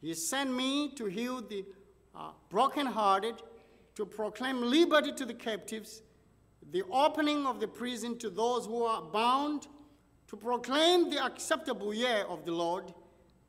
He 0.00 0.14
sent 0.14 0.54
me 0.54 0.90
to 0.94 1.06
heal 1.06 1.40
the 1.40 1.64
uh, 2.14 2.30
brokenhearted, 2.50 3.42
to 3.96 4.06
proclaim 4.06 4.62
liberty 4.62 5.12
to 5.12 5.24
the 5.24 5.34
captives, 5.34 6.02
the 6.70 6.84
opening 6.90 7.46
of 7.46 7.60
the 7.60 7.66
prison 7.66 8.16
to 8.18 8.30
those 8.30 8.66
who 8.66 8.84
are 8.84 9.02
bound, 9.02 9.66
to 10.28 10.36
proclaim 10.36 11.10
the 11.10 11.24
acceptable 11.24 11.92
year 11.92 12.24
of 12.28 12.44
the 12.44 12.52
Lord, 12.52 12.92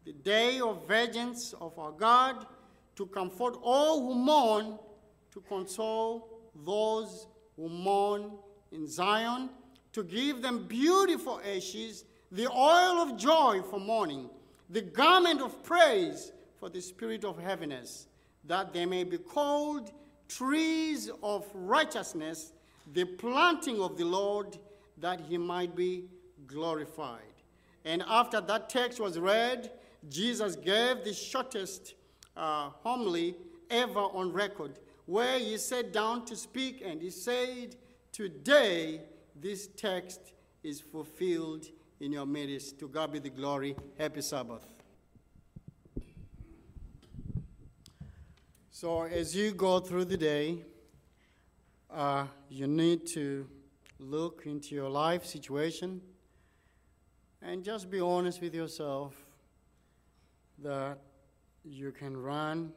the 0.06 0.14
day 0.14 0.60
of 0.60 0.88
vengeance 0.88 1.54
of 1.62 1.78
our 1.78 1.92
God, 1.92 2.48
to 2.96 3.06
comfort 3.06 3.56
all 3.62 4.08
who 4.08 4.16
mourn, 4.16 4.80
to 5.32 5.42
console 5.42 6.40
those 6.66 7.28
who 7.56 7.70
mourn 7.70 8.32
in 8.72 8.88
Zion, 8.88 9.50
to 9.94 10.04
give 10.04 10.42
them 10.42 10.66
beautiful 10.68 11.40
ashes, 11.46 12.06
the 12.32 12.48
oil 12.48 13.02
of 13.02 13.18
joy 13.18 13.62
for 13.70 13.80
mourning, 13.80 14.30
the 14.70 14.82
garment 14.82 15.42
of 15.42 15.64
praise 15.64 16.32
for 16.60 16.70
the 16.70 16.82
spirit 16.82 17.24
of 17.24 17.40
heaviness, 17.40 18.08
that 18.46 18.74
they 18.74 18.86
may 18.86 19.04
be 19.04 19.18
called 19.18 19.92
trees 20.28 21.10
of 21.24 21.46
righteousness, 21.54 22.54
the 22.94 23.06
planting 23.06 23.82
of 23.82 23.98
the 23.98 24.06
Lord, 24.06 24.58
that 24.98 25.22
he 25.22 25.38
might 25.38 25.76
be 25.76 26.06
glorified. 26.48 27.22
And 27.86 28.04
after 28.08 28.42
that 28.42 28.70
text 28.70 29.00
was 29.00 29.18
read, 29.18 29.72
Jesus 30.10 30.56
gave 30.56 31.04
the 31.04 31.14
shortest 31.14 31.96
uh, 32.36 32.70
homily 32.84 33.36
ever 33.70 34.00
on 34.00 34.32
record, 34.32 34.80
where 35.06 35.40
he 35.40 35.58
sat 35.58 35.92
down 35.92 36.26
to 36.26 36.36
speak 36.36 36.82
and 36.86 37.02
he 37.02 37.10
said, 37.10 37.76
Today 38.12 39.02
this 39.36 39.68
text 39.68 40.34
is 40.64 40.82
fulfilled 40.82 41.68
in 42.00 42.12
your 42.12 42.26
midst. 42.26 42.80
To 42.80 42.88
God 42.88 43.12
be 43.12 43.20
the 43.20 43.30
glory. 43.30 43.76
Happy 43.98 44.22
Sabbath. 44.22 44.79
So, 48.82 49.02
as 49.02 49.36
you 49.36 49.52
go 49.52 49.82
through 49.82 50.06
the 50.06 50.16
day, 50.16 50.64
uh, 51.92 52.28
you 52.50 52.66
need 52.66 53.06
to 53.08 53.46
look 54.00 54.44
into 54.46 54.74
your 54.74 54.88
life 54.88 55.26
situation 55.26 56.00
and 57.42 57.62
just 57.62 57.92
be 57.92 58.00
honest 58.00 58.40
with 58.40 58.56
yourself 58.56 59.14
that 60.64 60.98
you 61.66 61.92
can 61.92 62.16
run, 62.16 62.72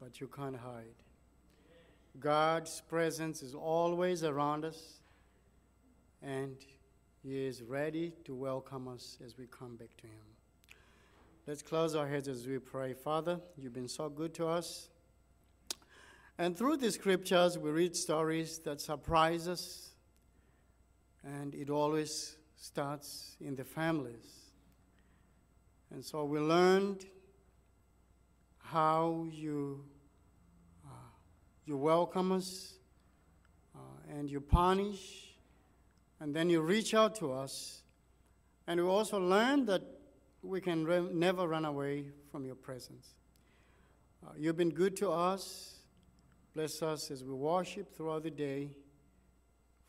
but 0.00 0.20
you 0.20 0.26
can't 0.26 0.56
hide. 0.56 0.96
God's 2.18 2.80
presence 2.88 3.44
is 3.44 3.54
always 3.54 4.24
around 4.24 4.64
us, 4.64 4.98
and 6.20 6.56
He 7.22 7.46
is 7.46 7.62
ready 7.62 8.12
to 8.24 8.34
welcome 8.34 8.88
us 8.88 9.18
as 9.24 9.38
we 9.38 9.46
come 9.46 9.76
back 9.76 9.96
to 9.98 10.08
Him. 10.08 10.26
Let's 11.46 11.62
close 11.62 11.94
our 11.94 12.08
heads 12.08 12.26
as 12.26 12.44
we 12.44 12.58
pray. 12.58 12.92
Father, 12.92 13.38
you've 13.56 13.72
been 13.72 13.86
so 13.86 14.08
good 14.08 14.34
to 14.34 14.48
us. 14.48 14.88
And 16.38 16.56
through 16.56 16.78
the 16.78 16.90
scriptures, 16.90 17.58
we 17.58 17.70
read 17.70 17.94
stories 17.94 18.58
that 18.60 18.80
surprise 18.80 19.46
us, 19.46 19.90
and 21.22 21.54
it 21.54 21.70
always 21.70 22.36
starts 22.56 23.36
in 23.40 23.54
the 23.54 23.64
families. 23.64 24.50
And 25.92 26.04
so 26.04 26.24
we 26.24 26.40
learned 26.40 27.04
how 28.58 29.26
you, 29.30 29.84
uh, 30.86 30.94
you 31.66 31.76
welcome 31.76 32.32
us 32.32 32.74
uh, 33.74 34.16
and 34.16 34.30
you 34.30 34.40
punish, 34.40 35.34
and 36.18 36.34
then 36.34 36.48
you 36.48 36.62
reach 36.62 36.94
out 36.94 37.14
to 37.16 37.32
us. 37.32 37.82
And 38.66 38.80
we 38.80 38.86
also 38.86 39.20
learned 39.20 39.66
that 39.66 39.82
we 40.42 40.60
can 40.60 40.86
re- 40.86 41.08
never 41.12 41.46
run 41.46 41.66
away 41.66 42.06
from 42.30 42.46
your 42.46 42.54
presence. 42.54 43.14
Uh, 44.24 44.30
you've 44.38 44.56
been 44.56 44.70
good 44.70 44.96
to 44.96 45.10
us. 45.10 45.74
Bless 46.54 46.82
us 46.82 47.10
as 47.10 47.24
we 47.24 47.32
worship 47.32 47.94
throughout 47.96 48.22
the 48.24 48.30
day. 48.30 48.70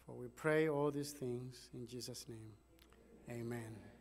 For 0.05 0.13
we 0.13 0.27
pray 0.27 0.69
all 0.69 0.91
these 0.91 1.11
things 1.11 1.69
in 1.73 1.87
Jesus' 1.87 2.25
name. 2.27 2.51
Amen. 3.29 3.92